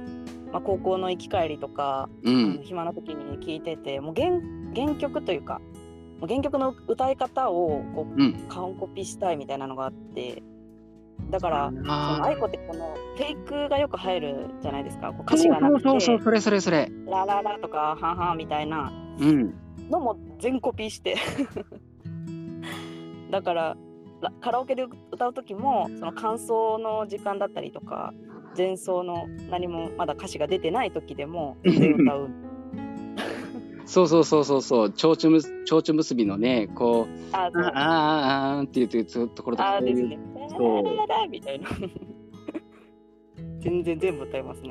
[0.53, 2.61] まあ、高校の行き帰りとか、あのうん。
[2.63, 4.31] 暇な時に聞いててもう原
[4.75, 5.61] 原曲というか
[6.27, 8.35] 原曲の歌い方をこううん。
[8.49, 10.43] 完コピしたいみたいなのがあって
[11.31, 16.91] だからそのあ愛子ってこのフェイクがよく入るじゃないですかこうー歌詞がなくてそうそうそれそれそれ。
[17.07, 19.55] ラララとかハンハンみたいなうん。
[19.91, 21.17] のも全コピーして
[23.31, 23.77] だからラ
[24.41, 28.13] カラオケで歌う時もその感想の時間だったりとか
[28.57, 32.29] 前奏の何もまだ歌詞が出てない時でも歌う
[33.91, 37.73] そうそうそうそうそう、蝶々蝶々結びのね、こう、あーあー
[38.61, 38.89] あーっていう
[39.29, 40.17] ところとかあですね。
[40.49, 41.69] そうララララみたいな。
[43.59, 44.71] 全然全部歌いますね。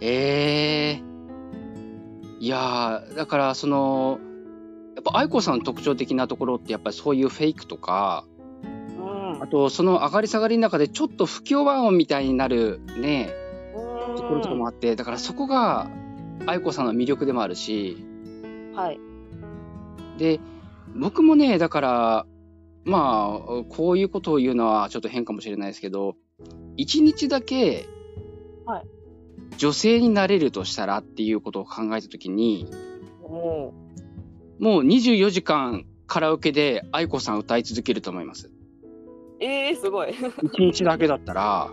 [0.00, 1.02] ええ
[2.40, 4.18] いやー、だからその、
[4.96, 8.24] やっぱ愛子さんの特徴的なところってやっぱりそういうフェイクとか、
[9.50, 13.30] とその上がり下がりの中でちょっと不協和音みたいになるね、
[14.16, 15.90] ところとかもあって、だからそこが
[16.46, 17.96] 愛子さんの魅力でもあるし、
[18.74, 19.00] はい。
[20.18, 20.40] で、
[20.94, 22.26] 僕もね、だから、
[22.84, 26.16] まあ、こういうことを言うのはちょっと変かもしれないですけど、
[26.76, 27.86] 一日だけ
[28.70, 28.86] はい、
[29.56, 32.68] 女性になれるとしたらっていうことを考えたときに、
[33.22, 33.72] お
[34.58, 38.50] もう24時間カラオケで愛子さん歌い続けると思います。
[39.40, 40.14] えー、すごい。
[40.42, 41.70] 一日だけだったら、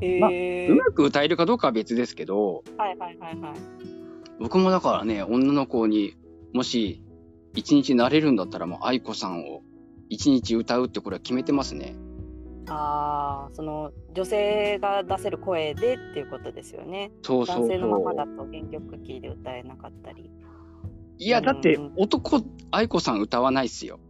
[0.00, 3.52] えーうまく歌えるかどうかは別ですけど、はいはいはいはい。
[4.40, 6.14] 僕もだからね、女の子に
[6.52, 7.02] もし
[7.54, 9.62] 一日なれるんだったらもう愛子さんを
[10.08, 11.94] 一日歌うってこれは決めてますね。
[12.68, 17.12] ああ、その女性が出せる声でっていうことですよね。
[17.22, 18.36] そうそう男性のままだそう。
[18.36, 20.30] と原曲キーで歌えなかったり。
[21.18, 24.00] いや、だってうん男、愛子さん歌わないっすよ。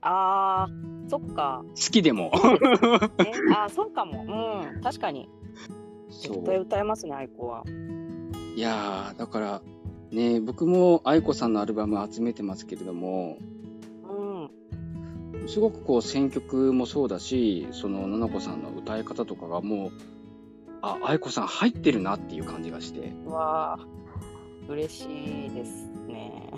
[0.00, 0.68] ああ、
[1.08, 1.64] そっか。
[1.68, 2.30] 好きでも。
[2.34, 2.38] え
[3.54, 4.22] あーそうかも。
[4.22, 5.28] うん、確かに。
[6.10, 7.64] 絶対歌えますね、愛子は。
[8.56, 9.62] いやー、だから、
[10.10, 13.38] ね、僕も愛子さんのアルバム集めてますけれども、
[14.08, 15.48] うん。
[15.48, 19.92] すごくこう選曲もそうだしその菜々子さんの歌い方とかがもう
[20.82, 23.86] あ愛子さん入ってるなっていう感じがしてうわあ
[24.68, 25.04] 嬉し
[25.46, 26.52] いですね。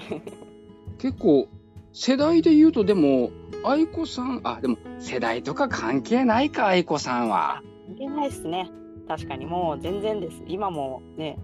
[0.98, 1.48] 結構
[1.92, 3.30] 世代で言うとでも
[3.64, 7.62] 愛子さんあでも世代とか関係ないか愛子さんは。
[7.88, 8.70] 関係ないですね。
[9.08, 10.42] 確かにもう全然です。
[10.46, 11.36] 今もね、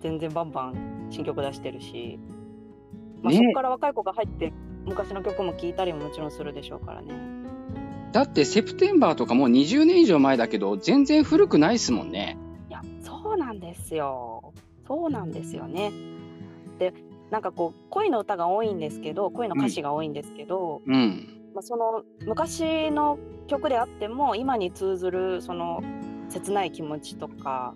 [0.00, 2.18] 全然バンバン新曲出してるし、
[3.22, 4.52] まあ、ねそこから若い子が入って
[4.84, 7.14] 昔の曲も聴いたりももちろんするでしょうからね。
[8.12, 12.38] だってセプテンバーとかもう20年以上前だけど全然古くないですもんね。
[12.68, 14.52] いや、そうなんですよ。
[14.86, 15.90] そうなんですよね。
[16.78, 16.92] で、
[17.30, 21.36] なんかこう恋の歌が多いんですけど、恋の歌詞が多いんですけど、うん。
[21.56, 25.82] まあ、その昔の曲であっても今に通ずるその
[26.28, 27.74] 切ない気持ちとか、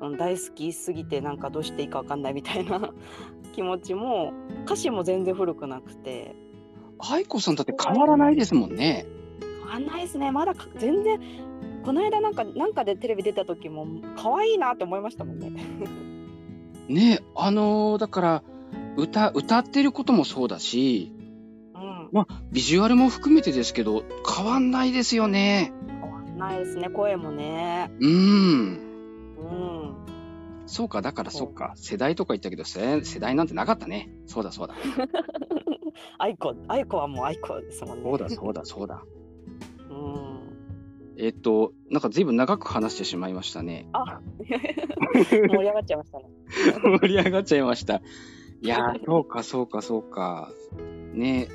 [0.00, 2.94] うん、大好きすぎてなんかどうしていいかわかんないみたいな
[3.52, 4.32] 気持ちも
[4.64, 6.34] 歌詞も全然古くなくて
[6.98, 9.06] 愛子さんだって変わらないですもんね。
[9.64, 11.20] 変わんないですねまだか全然
[11.84, 13.86] この間なんかなんかでテレビ出た時も
[14.16, 15.52] 可愛いなって思いましたもんね。
[16.88, 18.42] ねあのーだから
[18.96, 21.12] 歌歌ってることもそうだし
[22.12, 25.72] うん、ビジュアルも含めてですけど変わんないですよね。
[25.88, 27.90] 変わんないですね声もね。
[28.00, 28.10] うん。
[28.10, 29.42] う
[29.76, 29.96] ん
[30.66, 34.10] そうかだからそっか世代とか言ったけど世世代なんてなかったね。
[34.26, 34.74] そうだそうだ。
[36.18, 38.04] 愛子愛子はもう愛子ですもんね。
[38.04, 39.02] そうだそうだそうだ。
[39.88, 43.88] うん、えっとなんか随分長く話してしまいましたね。
[43.92, 46.24] あ 盛り上がっちゃいましたね。
[47.00, 48.00] 盛り上がっちゃいました。
[48.62, 50.50] いやー、そうか、そうか、そうか。
[51.14, 51.48] ね。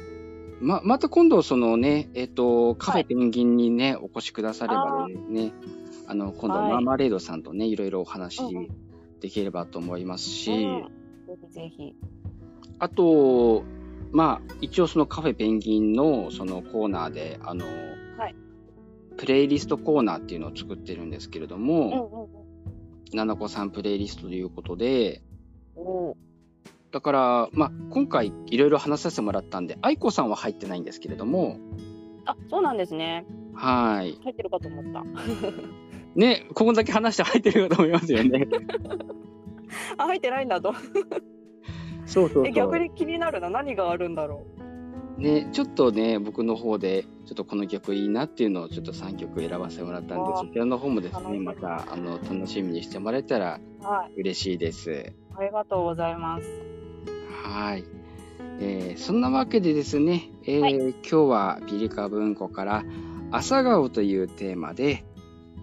[0.60, 5.54] ま、また今度、そのね、えっ、と、カフェペンギンにね、お越しくださればね、
[6.08, 6.72] あの、今度、はい。
[6.72, 8.68] マーマレードさんとね、いろいろお話うんうん。
[9.20, 10.90] できればと思いますし、うん。
[11.28, 11.96] ぜひぜひ。
[12.80, 13.64] あと、
[14.12, 17.66] まあ、一応そのカフェペンギンのそのコーナーで、あの、
[18.18, 18.36] はい。
[19.18, 22.30] プレイリストコーナーっていうのを作ってるんですけれどうんうんも、
[23.14, 25.22] ななこさんプレイリストということで、
[25.76, 26.25] うん。
[26.96, 31.60] おだから、まあ、今回いろいろ話させてもらったんで、愛子さんは入ってないんですけれども、
[32.24, 33.26] あ、そうなんですね。
[33.54, 34.18] はい。
[34.24, 35.04] 入ってるかと思った。
[36.16, 38.48] ね、ここだけ話して入ってるかと思いますよね。
[40.00, 40.74] あ、入ってないんだと。
[42.06, 43.50] そうそうえ、逆に気になるな。
[43.50, 44.46] 何があるんだろ
[45.18, 53.84] ね、ちょっとね、僕の方で、ちょっとこの曲いいなっていうのをちょっと3曲選ばせてもらったんで、そちらの方もですね、また、あの、楽しみにしてもらえたらう。
[53.84, 54.22] はい。
[54.22, 55.14] 嬉しいです。
[55.38, 56.75] ありがとうございます。
[57.50, 57.84] はい。
[58.60, 62.84] えーそんなわけでですね、えーはい今日はピリカ文庫から
[63.32, 65.04] 朝顔というテーマで、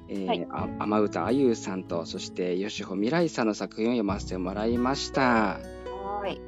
[0.08, 5.22] えーはいあ天歌あゆうさんとそして吉穂未来さんの作品を読ませてもらいました。
[5.22, 5.58] は
[6.28, 6.40] い。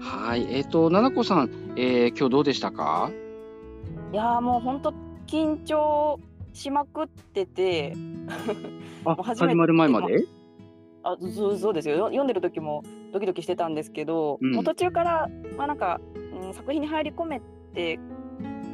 [0.00, 0.46] はい。
[0.50, 3.10] えっ、と、ななこさん、えー今日どうでしたか？
[4.12, 4.94] いやーもう本当
[5.26, 6.18] 緊張
[6.54, 7.94] しまくってて
[9.04, 10.24] 始まる前まで？
[11.12, 11.96] あ、そうそうですよ。
[11.96, 12.82] よ読んでる時も
[13.12, 16.00] ドキドキしてたんですけど、うんもう途中からまあなんか、
[16.42, 17.40] うん、作品に入り込め
[17.74, 17.98] て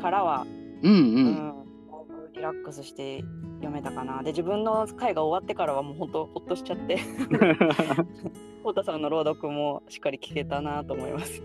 [0.01, 0.47] からは
[0.82, 0.97] うんう。
[0.97, 3.24] うんん、だいぶリラックスして
[3.59, 4.22] 読めたかな。
[4.22, 6.99] で、自分の回が終わってからはもう本当ほっとしちゃって、
[8.62, 11.43] 太田さんの朗読もしっかり聞けたなと思います。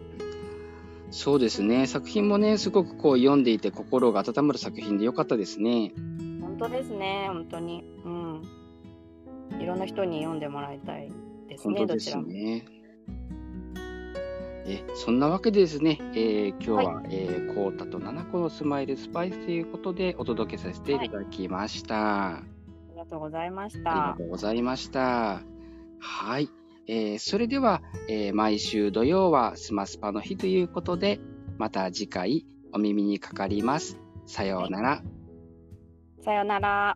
[1.12, 1.88] そうですね。
[1.88, 5.94] 作品もね、すごくこう読んでいて心が温まる作品でよかったですね。
[6.42, 7.84] 本当ですね、本当に。
[8.06, 8.42] うん。
[9.60, 11.12] いろんな人に読んでもらいたい
[11.48, 12.28] ですね、どちらも。
[12.28, 12.66] ね。
[14.66, 22.36] えそんなわけでですね、えー今日は、えーコータと七個のスマイルスパイスということでお届けさせていただきました。
[22.38, 22.44] あ
[22.92, 24.24] りがとうございましありたがと。
[24.26, 25.42] うございました。
[26.00, 26.50] はい。
[26.88, 31.20] えーそれでは、えー毎週土曜はスマスパの日ということで、
[31.58, 33.98] また次回お耳にかかります。
[34.28, 35.04] さようなら。
[36.24, 36.96] さよなら。